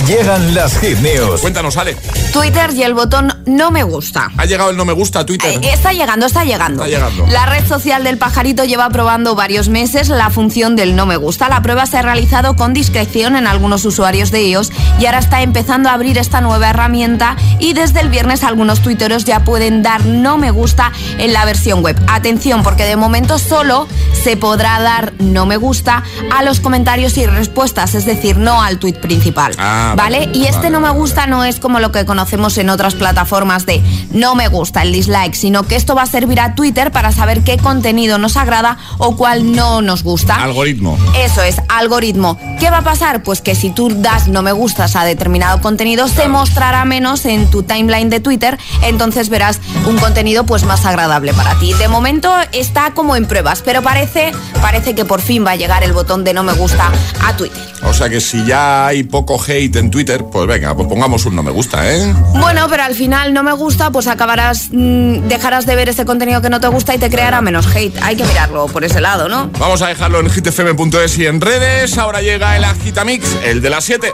Llegan 0.06 0.54
las 0.54 0.78
hit 0.78 0.98
news. 0.98 1.40
Cuéntanos, 1.40 1.76
Ale. 1.76 1.96
Twitter 2.32 2.70
y 2.74 2.82
el 2.82 2.92
botón 2.94 3.32
no 3.46 3.70
me 3.70 3.82
gusta. 3.82 4.30
Ha 4.36 4.44
llegado 4.44 4.70
el 4.70 4.76
no 4.76 4.84
me 4.84 4.92
gusta 4.92 5.20
a 5.20 5.26
Twitter. 5.26 5.50
Eh, 5.62 5.72
Está 5.72 5.92
llegando, 5.92 6.26
está 6.26 6.44
llegando. 6.44 6.84
Está 6.84 6.94
llegando. 6.98 7.26
La 7.32 7.46
red 7.46 7.66
social 7.66 8.04
del 8.04 8.18
pajarito 8.18 8.64
lleva 8.64 8.88
probando 8.90 9.34
varios 9.34 9.68
meses 9.68 10.08
la 10.08 10.30
función 10.30 10.76
del 10.76 10.94
no 10.96 11.06
me 11.06 11.16
gusta. 11.16 11.48
La 11.48 11.62
prueba 11.62 11.86
se 11.86 11.98
ha 11.98 12.02
realizado 12.02 12.55
con 12.56 12.72
discreción 12.74 13.36
en 13.36 13.46
algunos 13.46 13.84
usuarios 13.84 14.30
de 14.30 14.48
iOS 14.48 14.70
y 14.98 15.06
ahora 15.06 15.18
está 15.18 15.42
empezando 15.42 15.88
a 15.88 15.92
abrir 15.92 16.18
esta 16.18 16.40
nueva 16.40 16.70
herramienta 16.70 17.36
y 17.58 17.72
desde 17.72 18.00
el 18.00 18.08
viernes 18.08 18.42
algunos 18.44 18.80
tuiteros 18.80 19.24
ya 19.24 19.44
pueden 19.44 19.82
dar 19.82 20.04
no 20.04 20.38
me 20.38 20.50
gusta 20.50 20.92
en 21.18 21.32
la 21.32 21.44
versión 21.44 21.82
web. 21.82 21.96
Atención, 22.08 22.62
porque 22.62 22.84
de 22.84 22.96
momento 22.96 23.38
solo 23.38 23.86
se 24.12 24.36
podrá 24.36 24.80
dar 24.80 25.12
no 25.18 25.46
me 25.46 25.56
gusta 25.56 26.02
a 26.34 26.42
los 26.42 26.60
comentarios 26.60 27.16
y 27.18 27.26
respuestas, 27.26 27.94
es 27.94 28.04
decir, 28.04 28.36
no 28.38 28.62
al 28.62 28.78
tuit 28.78 28.96
principal. 28.96 29.52
Ah, 29.58 29.94
¿Vale? 29.96 30.26
vale, 30.26 30.30
Y 30.38 30.44
este 30.44 30.56
vale. 30.56 30.70
no 30.70 30.80
me 30.80 30.90
gusta 30.90 31.26
no 31.26 31.44
es 31.44 31.60
como 31.60 31.80
lo 31.80 31.92
que 31.92 32.04
conocemos 32.04 32.58
en 32.58 32.70
otras 32.70 32.94
plataformas 32.94 33.66
de 33.66 33.82
no 34.10 34.34
me 34.34 34.48
gusta, 34.48 34.82
el 34.82 34.92
dislike, 34.92 35.34
sino 35.34 35.64
que 35.64 35.76
esto 35.76 35.94
va 35.94 36.02
a 36.02 36.06
servir 36.06 36.40
a 36.40 36.54
Twitter 36.54 36.90
para 36.90 37.12
saber 37.12 37.42
qué 37.44 37.56
contenido 37.58 38.18
nos 38.18 38.36
agrada 38.36 38.78
o 38.98 39.16
cuál 39.16 39.52
no 39.52 39.82
nos 39.82 40.02
gusta. 40.02 40.36
Algoritmo. 40.36 40.98
Eso 41.16 41.42
es, 41.42 41.56
algoritmo. 41.68 42.38
¿Qué 42.58 42.70
va 42.70 42.78
a 42.78 42.82
pasar? 42.82 43.22
Pues 43.22 43.42
que 43.42 43.54
si 43.54 43.70
tú 43.70 43.90
das 43.90 44.28
no 44.28 44.42
me 44.42 44.52
gustas 44.52 44.96
a 44.96 45.04
determinado 45.04 45.60
contenido, 45.60 46.08
se 46.08 46.28
mostrará 46.28 46.84
menos 46.84 47.24
en 47.26 47.50
tu 47.50 47.62
timeline 47.62 48.08
de 48.08 48.20
Twitter, 48.20 48.58
entonces 48.82 49.28
verás 49.28 49.60
un 49.86 49.98
contenido 49.98 50.44
pues 50.44 50.64
más 50.64 50.86
agradable 50.86 51.34
para 51.34 51.58
ti. 51.58 51.74
De 51.74 51.88
momento 51.88 52.32
está 52.52 52.94
como 52.94 53.14
en 53.14 53.26
pruebas, 53.26 53.62
pero 53.62 53.82
parece, 53.82 54.32
parece 54.62 54.94
que 54.94 55.04
por 55.04 55.20
fin 55.20 55.44
va 55.46 55.52
a 55.52 55.56
llegar 55.56 55.84
el 55.84 55.92
botón 55.92 56.24
de 56.24 56.32
no 56.32 56.42
me 56.42 56.54
gusta 56.54 56.90
a 57.24 57.36
Twitter. 57.36 57.62
O 57.82 57.92
sea 57.92 58.08
que 58.08 58.20
si 58.20 58.44
ya 58.46 58.86
hay 58.86 59.02
poco 59.02 59.40
hate 59.40 59.76
en 59.76 59.90
Twitter, 59.90 60.24
pues 60.24 60.46
venga, 60.46 60.74
pues 60.74 60.88
pongamos 60.88 61.26
un 61.26 61.36
no 61.36 61.42
me 61.42 61.50
gusta, 61.50 61.92
¿eh? 61.92 62.14
Bueno, 62.34 62.66
pero 62.70 62.82
al 62.84 62.94
final 62.94 63.34
no 63.34 63.42
me 63.42 63.52
gusta, 63.52 63.90
pues 63.90 64.06
acabarás, 64.06 64.70
mm, 64.72 65.28
dejarás 65.28 65.66
de 65.66 65.76
ver 65.76 65.90
ese 65.90 66.04
contenido 66.04 66.40
que 66.40 66.48
no 66.48 66.60
te 66.60 66.68
gusta 66.68 66.94
y 66.94 66.98
te 66.98 67.10
creará 67.10 67.42
menos 67.42 67.66
hate. 67.74 67.94
Hay 68.02 68.16
que 68.16 68.24
mirarlo 68.24 68.66
por 68.66 68.82
ese 68.82 69.00
lado, 69.00 69.28
¿no? 69.28 69.50
Vamos 69.58 69.82
a 69.82 69.88
dejarlo 69.88 70.20
en 70.20 70.30
hitfm.es 70.30 71.18
y 71.18 71.26
en 71.26 71.40
redes. 71.40 71.98
Ahora 71.98 72.22
llega 72.22 72.35
el 72.36 72.64
Agitamix, 72.64 73.34
el 73.44 73.62
de 73.62 73.70
las 73.70 73.84
7. 73.84 74.12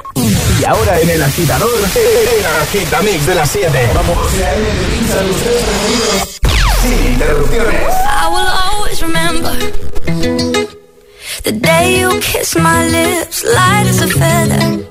Y 0.60 0.64
ahora 0.64 1.00
en 1.00 1.10
el 1.10 1.22
agitador, 1.22 1.70
el 1.74 2.46
agitamix 2.62 3.26
de 3.26 3.34
las 3.34 3.50
7. 3.50 3.90
Vamos. 3.94 4.16
Sin 6.82 7.06
interrupciones. 7.14 7.80
I 7.80 8.28
will 8.30 8.46
always 8.46 9.02
remember 9.02 9.52
the 11.42 11.52
day 11.52 12.00
you 12.00 12.20
kissed 12.20 12.56
my 12.56 12.86
lips, 12.88 13.42
light 13.44 13.86
as 13.88 14.00
a 14.02 14.06
feather. 14.06 14.86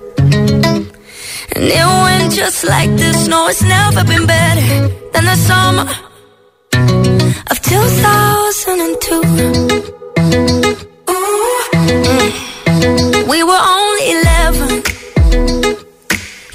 And 1.55 1.63
it 1.63 1.85
went 2.03 2.33
just 2.33 2.65
like 2.65 2.93
this. 2.97 3.27
No, 3.29 3.47
it's 3.47 3.61
never 3.61 4.03
been 4.03 4.25
better 4.25 4.89
than 5.13 5.25
the 5.25 5.35
summer 5.37 5.87
of 7.49 7.61
2002. 7.61 9.21
Mm. 11.83 12.50
We 13.27 13.43
were 13.43 13.63
only 13.77 14.11
11, 14.11 14.83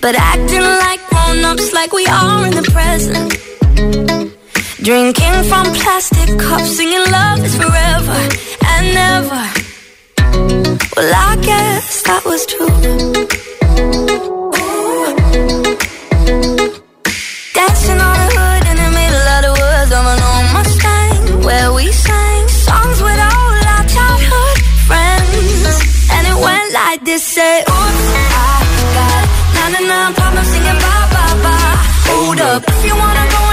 but 0.02 0.14
acting 0.14 0.60
like 0.60 1.00
grown 1.08 1.42
ups, 1.44 1.72
like 1.72 1.92
we 1.92 2.06
are 2.06 2.46
in 2.46 2.52
the 2.52 2.62
present. 2.74 3.32
Drinking 4.82 5.44
from 5.44 5.72
plastic 5.72 6.38
cups, 6.38 6.76
singing 6.76 7.10
love 7.10 7.42
is 7.42 7.56
forever 7.56 8.28
and 8.72 8.94
never. 8.94 9.48
Well, 10.96 11.14
I 11.14 11.36
guess 11.40 12.02
that 12.02 12.24
was 12.26 12.44
true. 12.44 12.68
just 27.16 27.28
say, 27.32 27.60
oops, 27.60 27.68
I 27.72 28.60
got 28.96 29.24
nine 29.56 29.74
and 29.78 29.88
nine 29.88 30.12
problems 30.14 30.48
singing 30.48 30.78
bye, 30.84 31.08
bye, 31.14 31.36
bye. 31.44 31.76
Hold 32.12 32.40
up, 32.40 32.62
if 32.68 32.84
you 32.84 32.94
wanna 32.94 33.26
go 33.36 33.45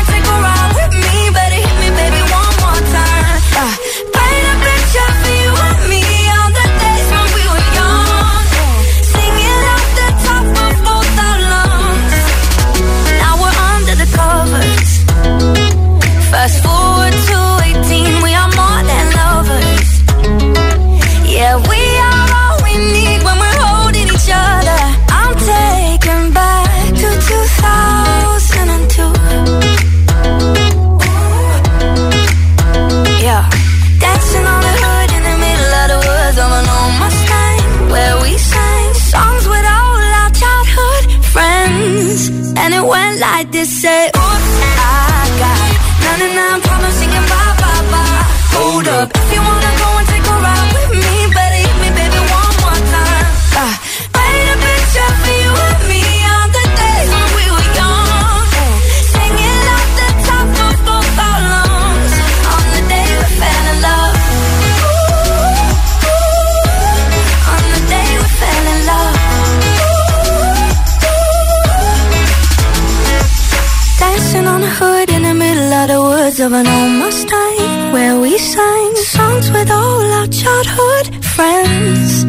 of 76.43 76.51
an 76.51 76.67
old 76.67 76.91
Mustang 76.99 77.93
where 77.93 78.19
we 78.19 78.37
sang 78.37 78.95
songs 78.95 79.49
with 79.51 79.69
all 79.71 80.01
our 80.19 80.27
childhood 80.27 81.05
friends. 81.23 82.25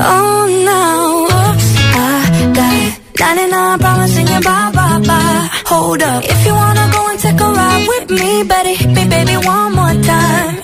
Oh, 0.00 0.40
now, 0.70 1.24
oops, 1.38 1.68
I 2.06 2.52
got 2.54 3.00
99 3.18 3.78
promising 3.80 4.28
you 4.28 4.40
bye 4.42 4.70
bye 4.72 5.00
bye. 5.10 5.48
Hold 5.66 6.02
up, 6.02 6.22
if 6.24 6.46
you 6.46 6.52
wanna 6.52 6.88
go 6.92 7.08
and 7.10 7.18
take 7.18 7.40
a 7.40 7.50
ride 7.58 7.86
with 7.88 8.10
me, 8.10 8.44
better 8.44 8.74
hit 8.80 8.90
me, 8.90 9.04
baby, 9.08 9.36
one 9.44 9.72
more 9.74 9.96
time. 10.04 10.54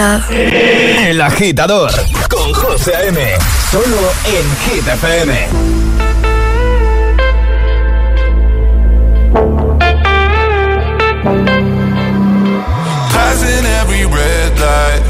love. 0.00 0.24
El 0.30 1.20
agitador 1.20 1.90
con 2.28 2.52
José 2.54 2.92
M. 3.08 3.20
Solo 3.70 4.12
en 4.24 4.46
Hit 4.62 4.86
FM. 4.86 5.48
Passing 13.12 13.66
every 13.80 14.04
red 14.06 14.52
light. 14.66 15.02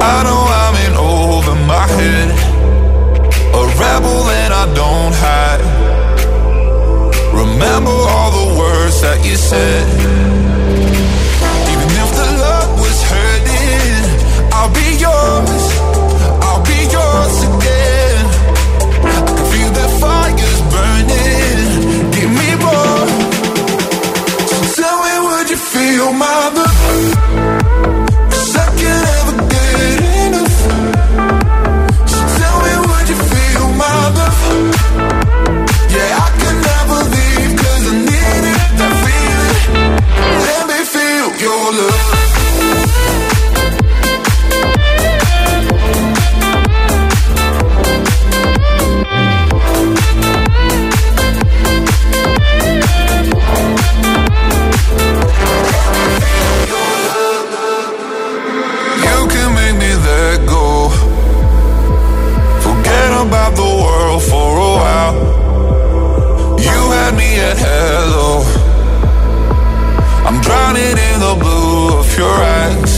I 0.00 0.22
know 0.24 0.42
I'm 0.62 0.76
in 0.86 0.94
over 0.96 1.54
my 1.72 1.86
head. 1.96 2.28
A 3.60 3.62
rebel 3.82 4.20
and 4.40 4.52
I 4.62 4.64
don't 4.80 5.14
hide. 5.24 5.62
Remember 7.42 7.96
all 8.14 8.30
the 8.40 8.58
words 8.58 9.00
that 9.02 9.18
you 9.26 9.36
said. 9.36 10.43
drowning 70.74 70.98
in 70.98 71.20
the 71.20 71.36
blue 71.40 71.98
of 71.98 72.18
your 72.18 72.28
eyes. 72.28 72.93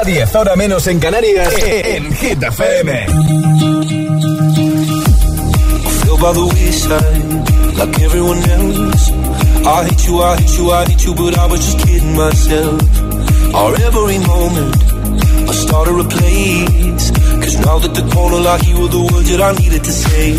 a 0.00 0.04
10, 0.04 0.34
ahora 0.34 0.56
menos 0.56 0.86
en 0.86 0.98
Canarias, 0.98 1.52
eh, 1.54 1.80
eh. 1.80 1.96
en 1.96 2.12
Hit 2.12 2.42
FM. 2.42 3.06
By 6.20 6.32
the 6.34 6.44
wayside, 6.44 7.78
like 7.78 7.98
everyone 8.02 8.38
else. 8.50 9.10
I 9.64 9.84
hate 9.88 10.06
you, 10.06 10.20
I 10.20 10.36
hate 10.36 10.58
you, 10.58 10.70
I 10.70 10.84
hate 10.84 11.04
you, 11.06 11.14
but 11.14 11.38
I 11.38 11.46
was 11.46 11.60
just 11.64 11.78
kidding 11.86 12.14
myself. 12.14 12.82
Our 13.54 13.74
every 13.88 14.18
moment, 14.18 14.76
I 15.48 15.52
started 15.54 15.98
a 15.98 16.04
place. 16.04 17.10
Cause 17.40 17.56
now 17.64 17.78
that 17.78 17.94
the 17.94 18.04
corner 18.12 18.40
like 18.40 18.66
you 18.68 18.80
were 18.80 18.88
the 18.88 19.00
words 19.00 19.30
that 19.30 19.40
I 19.40 19.52
needed 19.62 19.82
to 19.82 19.92
say. 19.92 20.32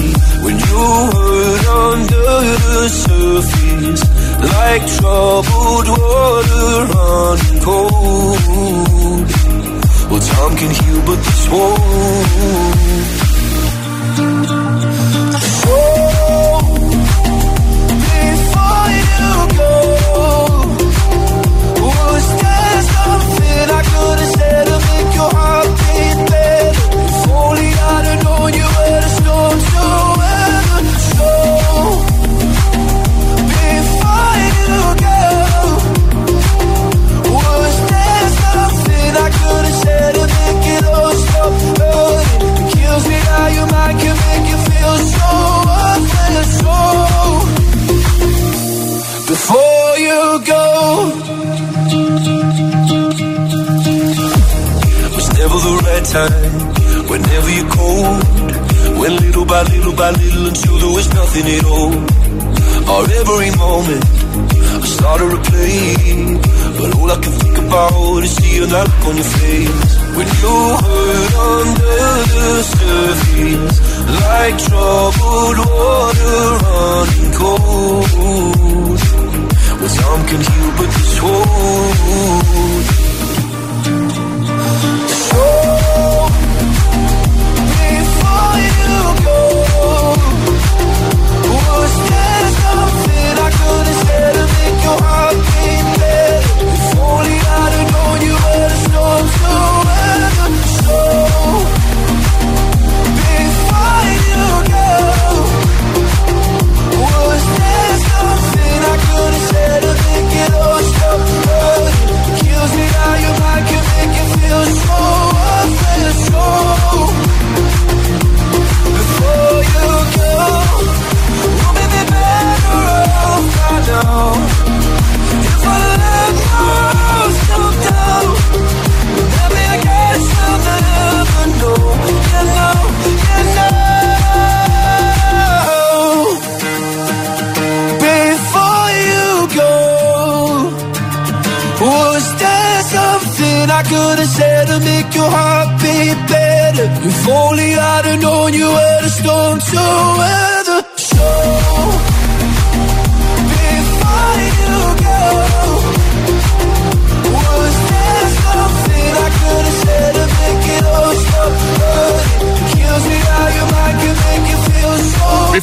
When 0.46 0.56
you 0.70 0.86
were 1.16 1.58
under 1.90 2.30
the 2.62 2.90
surface 2.90 4.04
like 4.54 4.84
troubled 5.00 5.88
water. 5.90 6.62
Well, 10.12 10.20
time 10.20 10.58
can 10.58 10.72
heal, 10.72 11.02
but 11.06 11.16
this 11.24 11.50
won't. 11.50 12.61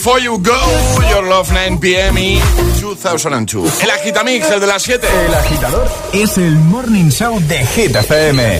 Before 0.09 0.24
You 0.24 0.38
Go, 0.38 1.11
Your 1.11 1.22
Love 1.22 1.50
9 1.52 1.80
PM 1.80 2.18
y 2.18 2.40
2002. 2.80 3.82
El 3.82 3.90
Agitamix, 3.90 4.50
el 4.50 4.59
de 4.59 4.66
las 4.66 4.82
7. 4.82 5.06
El 5.26 5.34
agitador 5.34 5.86
es 6.14 6.38
el 6.38 6.56
Morning 6.56 7.11
Show 7.11 7.38
de 7.40 7.66
Hit 7.66 7.94
FM. 7.94 8.59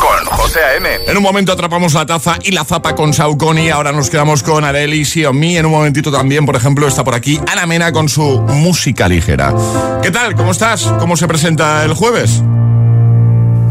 Con 0.00 0.38
José 0.38 0.60
A.M. 0.60 0.88
En 1.04 1.16
un 1.16 1.22
momento 1.24 1.50
atrapamos 1.50 1.94
la 1.94 2.06
taza 2.06 2.38
y 2.44 2.52
la 2.52 2.64
zapa 2.64 2.94
con 2.94 3.12
Sauconi. 3.12 3.70
Ahora 3.70 3.90
nos 3.90 4.08
quedamos 4.08 4.44
con 4.44 4.62
Areli, 4.62 5.04
Xiaomi. 5.04 5.56
En 5.56 5.66
un 5.66 5.72
momentito 5.72 6.12
también, 6.12 6.46
por 6.46 6.54
ejemplo, 6.54 6.86
está 6.86 7.02
por 7.02 7.16
aquí 7.16 7.40
Ana 7.50 7.66
Mena 7.66 7.90
con 7.90 8.08
su 8.08 8.40
música 8.40 9.08
ligera. 9.08 9.52
¿Qué 10.00 10.12
tal? 10.12 10.36
¿Cómo 10.36 10.52
estás? 10.52 10.82
¿Cómo 11.00 11.16
se 11.16 11.26
presenta 11.26 11.84
el 11.84 11.94
jueves? 11.94 12.40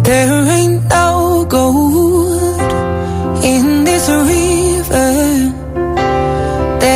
There 0.04 0.52
ain't 0.52 0.84
no 0.90 1.46
gold 1.46 2.62
in 3.46 3.86
this. 3.86 4.47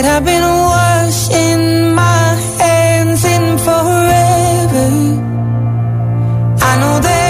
I've 0.06 0.26
been 0.26 0.42
washing 0.42 1.94
my 1.94 2.36
hands 2.60 3.24
in 3.24 3.58
forever. 3.60 4.88
I 6.70 6.80
know 6.80 7.00
that. 7.02 7.21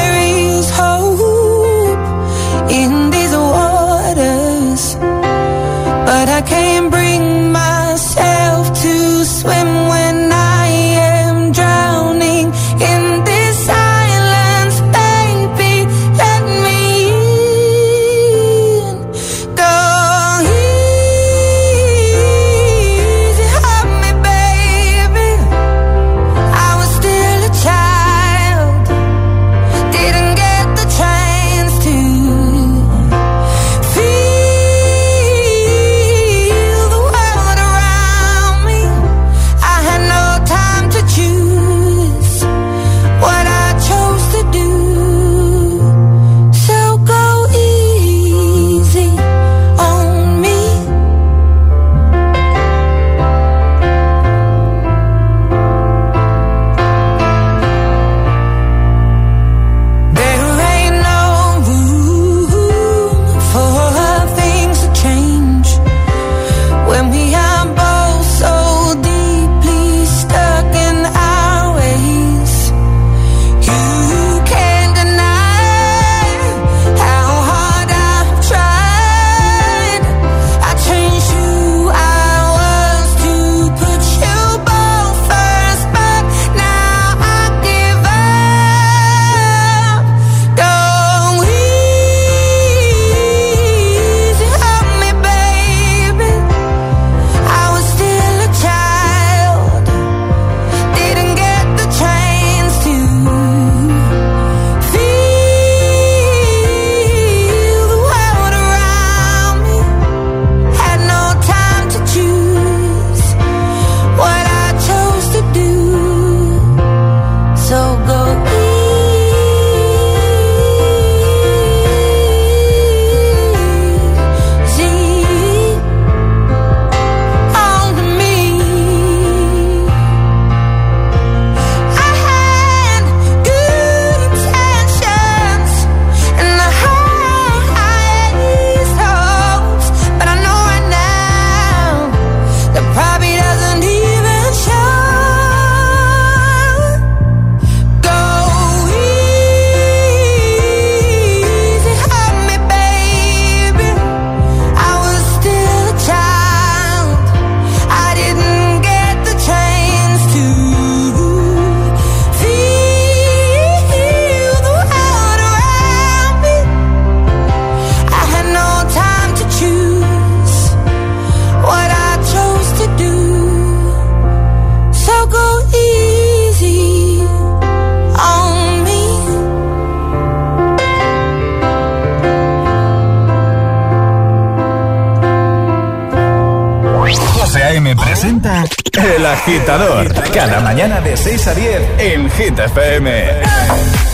Agitador. 189.52 190.08
Cada 190.34 190.62
mañana 190.62 191.02
de 191.02 191.18
6 191.18 191.48
a 191.48 191.54
10 191.54 191.82
en 192.00 192.32
Hit 192.32 192.58
FM. 192.58 194.11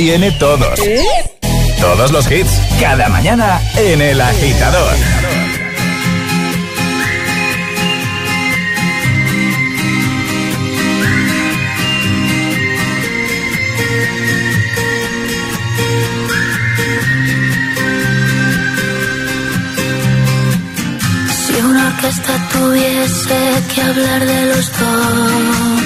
Tiene 0.00 0.32
todos. 0.32 0.80
Todos 1.78 2.10
los 2.10 2.24
hits, 2.32 2.52
cada 2.80 3.10
mañana 3.10 3.60
en 3.76 4.00
El 4.00 4.18
Agitador. 4.18 4.94
Si 21.44 21.60
una 21.60 21.88
orquesta 21.88 22.48
tuviese 22.54 23.38
que 23.74 23.82
hablar 23.82 24.24
de 24.24 24.46
los 24.46 24.78
dos, 24.78 25.79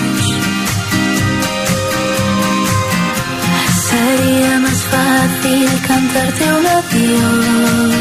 fácil 5.44 5.68
cantarte 5.86 6.44
un 6.44 6.66
adiós. 6.66 7.94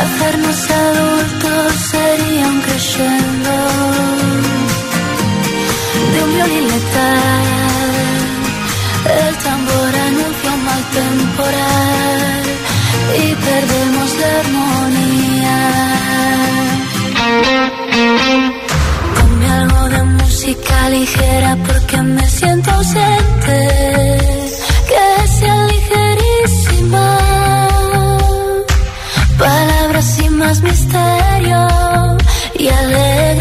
Hacernos 0.00 0.70
adultos 0.70 1.74
sería 1.90 2.46
un 2.48 2.60
crescendo 2.60 3.54
de 6.12 6.24
un 6.24 6.34
violín 6.34 6.64
letal. 6.72 7.44
El 9.28 9.34
tambor 9.36 9.92
anuncia 10.08 10.50
un 10.56 10.64
mal 10.64 10.82
temporal 11.00 12.42
y 13.22 13.34
perdemos 13.46 14.08
la 14.20 14.30
armonía. 14.42 15.58
Ponme 19.14 19.46
algo 19.50 19.88
de 19.88 20.02
música 20.02 20.88
ligera 20.90 21.56
porque 21.66 22.02
me 22.02 22.28
siento 22.28 22.70
ausente. 22.70 23.35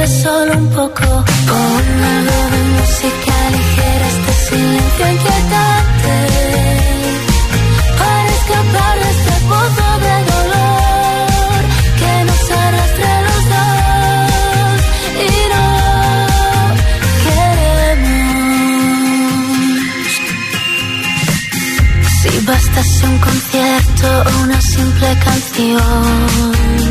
Solo 0.08 0.58
un 0.58 0.70
poco. 0.70 1.04
Pon 1.48 2.04
algo 2.16 2.40
de 2.54 2.62
música 2.76 3.36
ligera, 3.56 4.08
este 4.16 4.34
silencio 4.48 5.06
inquietante. 5.16 6.16
Para 8.00 8.30
escapar 8.40 8.96
de 9.02 9.10
este 9.16 9.36
pozo 9.50 9.88
de 10.06 10.16
dolor 10.34 11.60
que 12.00 12.14
nos 12.28 12.44
arrastra 12.64 13.12
los 13.28 13.42
dos 13.54 14.78
y 15.26 15.30
no 15.54 15.68
queremos. 17.26 18.30
Si 22.22 22.32
bastase 22.46 23.04
un 23.08 23.18
concierto 23.20 24.08
o 24.30 24.32
una 24.44 24.60
simple 24.62 25.10
canción 25.26 26.85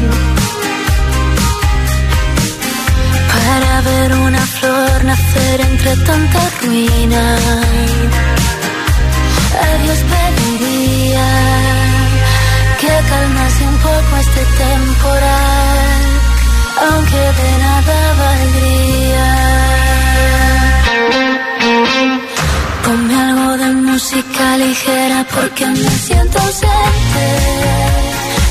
ver 3.85 4.12
una 4.14 4.45
flor 4.57 5.05
nacer 5.05 5.61
entre 5.61 5.97
tanta 6.09 6.41
ruina. 6.62 7.24
A 9.64 9.82
Dios 9.82 9.99
pediría 10.12 11.28
que 12.80 12.93
calmase 13.11 13.62
un 13.72 13.78
poco 13.89 14.12
este 14.24 14.43
temporal, 14.64 16.03
aunque 16.87 17.22
de 17.41 17.51
nada 17.64 17.97
valdría. 18.22 19.28
Ponme 22.85 23.14
algo 23.28 23.57
de 23.62 23.70
música 23.89 24.57
ligera 24.59 25.26
porque 25.35 25.66
me 25.66 25.91
siento 26.07 26.39
ausente, 26.39 27.26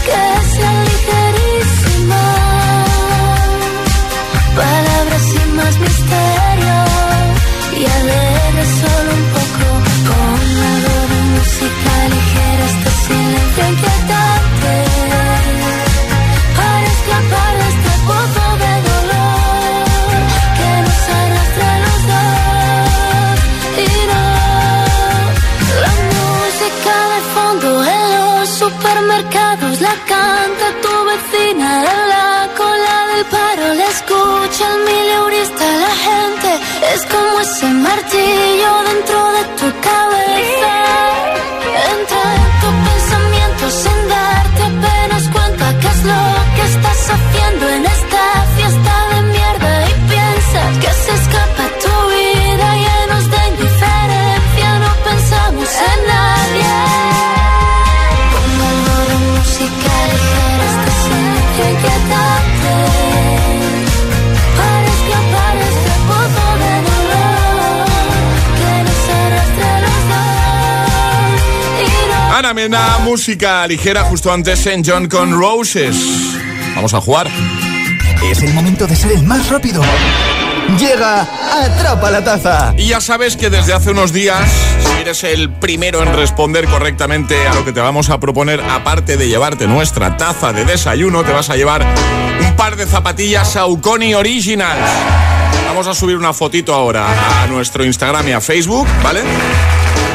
que 0.05 0.21
sea 0.51 0.73
ligera. 0.89 1.42
Mena, 72.63 72.97
música 72.99 73.67
ligera 73.67 74.03
justo 74.05 74.31
antes 74.31 74.65
en 74.67 74.85
John 74.85 75.09
con 75.09 75.37
Roses. 75.37 75.97
Vamos 76.73 76.93
a 76.93 77.01
jugar. 77.01 77.27
Es 78.23 78.41
el 78.41 78.53
momento 78.53 78.87
de 78.87 78.95
ser 78.95 79.11
el 79.11 79.23
más 79.23 79.49
rápido. 79.49 79.83
Llega 80.79 81.27
Atrapa 81.61 82.09
la 82.09 82.23
Taza. 82.23 82.73
Y 82.77 82.87
ya 82.87 83.01
sabes 83.01 83.35
que 83.35 83.49
desde 83.49 83.73
hace 83.73 83.91
unos 83.91 84.13
días, 84.13 84.49
si 84.79 85.01
eres 85.01 85.25
el 85.25 85.49
primero 85.49 86.03
en 86.03 86.13
responder 86.13 86.65
correctamente 86.69 87.35
a 87.45 87.53
lo 87.53 87.65
que 87.65 87.73
te 87.73 87.81
vamos 87.81 88.09
a 88.09 88.21
proponer, 88.21 88.61
aparte 88.61 89.17
de 89.17 89.27
llevarte 89.27 89.67
nuestra 89.67 90.15
taza 90.15 90.53
de 90.53 90.63
desayuno, 90.63 91.25
te 91.25 91.33
vas 91.33 91.49
a 91.49 91.57
llevar 91.57 91.85
un 92.39 92.55
par 92.55 92.77
de 92.77 92.85
zapatillas 92.85 93.51
Saucony 93.51 94.13
Originals. 94.13 94.89
Vamos 95.67 95.87
a 95.87 95.93
subir 95.93 96.15
una 96.15 96.31
fotito 96.31 96.73
ahora 96.73 97.07
a 97.43 97.47
nuestro 97.47 97.83
Instagram 97.83 98.25
y 98.29 98.31
a 98.31 98.39
Facebook, 98.39 98.87
¿vale? 99.03 99.19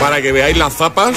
Para 0.00 0.22
que 0.22 0.32
veáis 0.32 0.56
las 0.56 0.72
zapas 0.72 1.12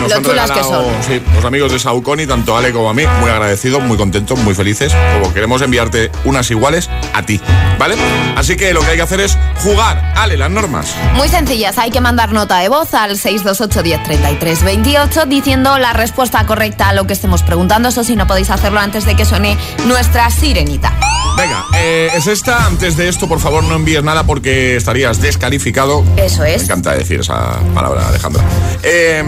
que 0.00 0.02
nos 0.02 0.10
Lo 0.10 0.16
han 0.16 0.24
chulas 0.24 0.50
que 0.50 0.60
regalado 0.60 0.84
son. 0.84 1.02
sí, 1.06 1.22
los 1.34 1.44
amigos 1.44 1.72
de 1.72 1.78
Saucony, 1.78 2.26
tanto 2.26 2.56
Ale 2.56 2.72
como 2.72 2.90
a 2.90 2.94
mí. 2.94 3.04
Muy 3.20 3.30
agradecidos, 3.30 3.82
muy 3.82 3.96
contentos, 3.96 4.38
muy 4.38 4.54
felices. 4.54 4.92
Como 5.20 5.32
queremos 5.34 5.62
enviarte 5.62 6.10
unas 6.24 6.50
iguales 6.50 6.88
a 7.14 7.22
ti, 7.22 7.40
¿vale? 7.78 7.96
Así 8.36 8.56
que 8.56 8.72
lo 8.72 8.80
que 8.80 8.88
hay 8.88 8.96
que 8.96 9.02
hacer 9.02 9.20
es 9.20 9.36
jugar. 9.62 10.12
Ale, 10.16 10.36
las 10.36 10.50
normas. 10.50 10.94
Muy 11.14 11.28
sencillas, 11.28 11.78
hay 11.78 11.90
que 11.90 12.00
mandar 12.00 12.32
nota 12.32 12.58
de 12.58 12.68
voz 12.68 12.92
al 12.94 13.16
628 13.16 13.82
10 13.82 14.02
33 14.04 14.62
28 14.64 15.26
diciendo 15.26 15.78
la 15.78 15.92
respuesta 15.92 16.44
correcta 16.46 16.88
a 16.88 16.92
lo 16.92 17.06
que 17.06 17.12
estemos 17.12 17.42
preguntando. 17.42 17.88
Eso 17.88 18.04
sí, 18.04 18.16
no 18.16 18.26
podéis 18.26 18.50
hacerlo 18.50 18.80
antes 18.80 19.04
de 19.04 19.16
que 19.16 19.24
suene 19.24 19.56
nuestra 19.86 20.30
sirenita. 20.30 20.92
Venga, 21.36 21.64
eh, 21.76 22.10
es 22.14 22.26
esta. 22.26 22.66
Antes 22.66 22.96
de 22.96 23.08
esto, 23.08 23.28
por 23.28 23.40
favor, 23.40 23.62
no 23.64 23.74
envíes 23.74 24.02
nada 24.02 24.24
porque 24.24 24.76
estarías 24.76 25.20
descalificado. 25.20 26.04
Eso 26.16 26.44
es. 26.44 26.58
Me 26.58 26.64
encanta 26.64 26.94
decir 26.94 27.20
esa 27.20 27.58
palabra, 27.74 28.08
Alejandra. 28.08 28.42
Eh, 28.82 29.22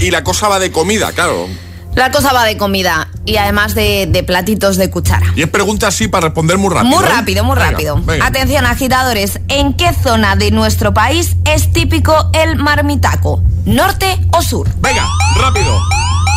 y 0.00 0.10
la 0.10 0.24
cosa 0.24 0.48
va 0.48 0.58
de 0.58 0.70
comida, 0.72 1.12
claro. 1.12 1.48
La 1.94 2.12
cosa 2.12 2.32
va 2.32 2.44
de 2.44 2.56
comida 2.56 3.08
y 3.24 3.38
además 3.38 3.74
de, 3.74 4.06
de 4.08 4.22
platitos 4.22 4.76
de 4.76 4.88
cuchara. 4.88 5.26
Y 5.34 5.42
es 5.42 5.48
pregunta 5.48 5.88
así 5.88 6.06
para 6.06 6.26
responder 6.26 6.56
muy 6.56 6.72
rápido. 6.72 6.94
Muy 6.96 7.04
¿eh? 7.04 7.08
rápido, 7.08 7.44
muy 7.44 7.56
Venga, 7.56 7.70
rápido. 7.72 8.00
venga. 8.04 8.26
Atención, 8.26 8.66
agitadores. 8.66 9.40
¿En 9.48 9.74
qué 9.74 9.92
zona 9.92 10.36
de 10.36 10.50
nuestro 10.52 10.94
país 10.94 11.34
es 11.44 11.72
típico 11.72 12.30
el 12.34 12.56
marmitaco? 12.56 13.42
¿Norte 13.64 14.16
o 14.32 14.42
sur? 14.42 14.68
Venga, 14.80 15.04
rápido. 15.40 15.80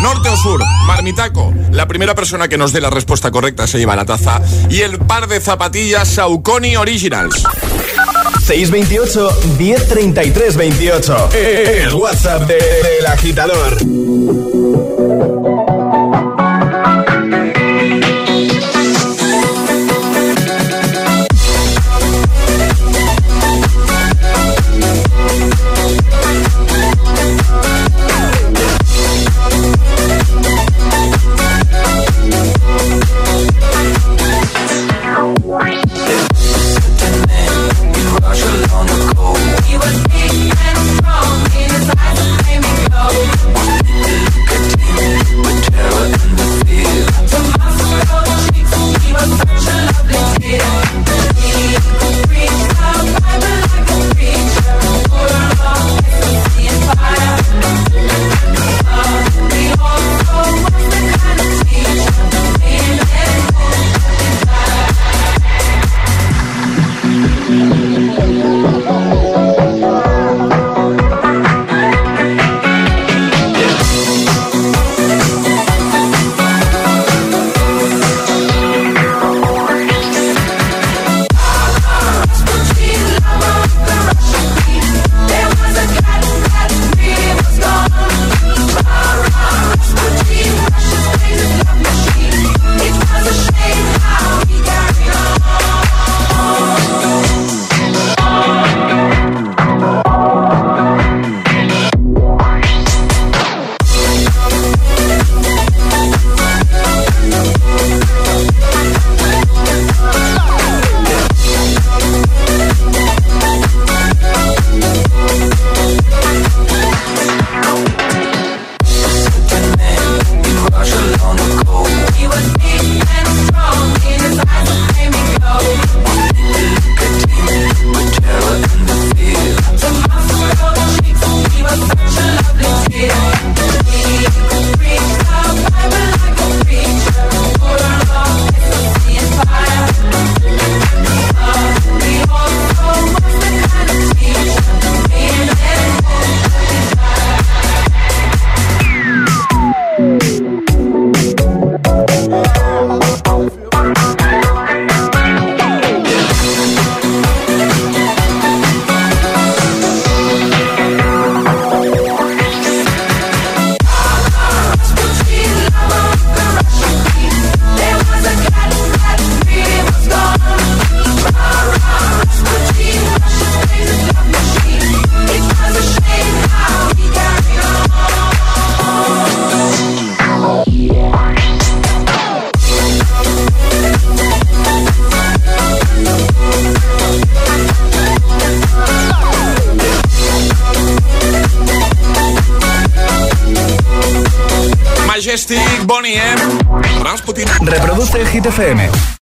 Norte 0.01 0.29
o 0.29 0.37
sur, 0.37 0.63
marmitaco. 0.87 1.53
La 1.71 1.87
primera 1.87 2.15
persona 2.15 2.47
que 2.47 2.57
nos 2.57 2.73
dé 2.73 2.81
la 2.81 2.89
respuesta 2.89 3.29
correcta 3.29 3.67
se 3.67 3.77
lleva 3.77 3.95
la 3.95 4.05
taza 4.05 4.41
y 4.69 4.81
el 4.81 4.97
par 4.97 5.27
de 5.27 5.39
zapatillas 5.39 6.07
Saucony 6.07 6.75
Originals. 6.75 7.43
628 8.51 9.29
1033 9.57 10.57
28. 10.57 11.29
El 11.33 11.93
WhatsApp 11.93 12.47
de- 12.47 12.55
del 12.55 13.05
agitador. 13.07 13.77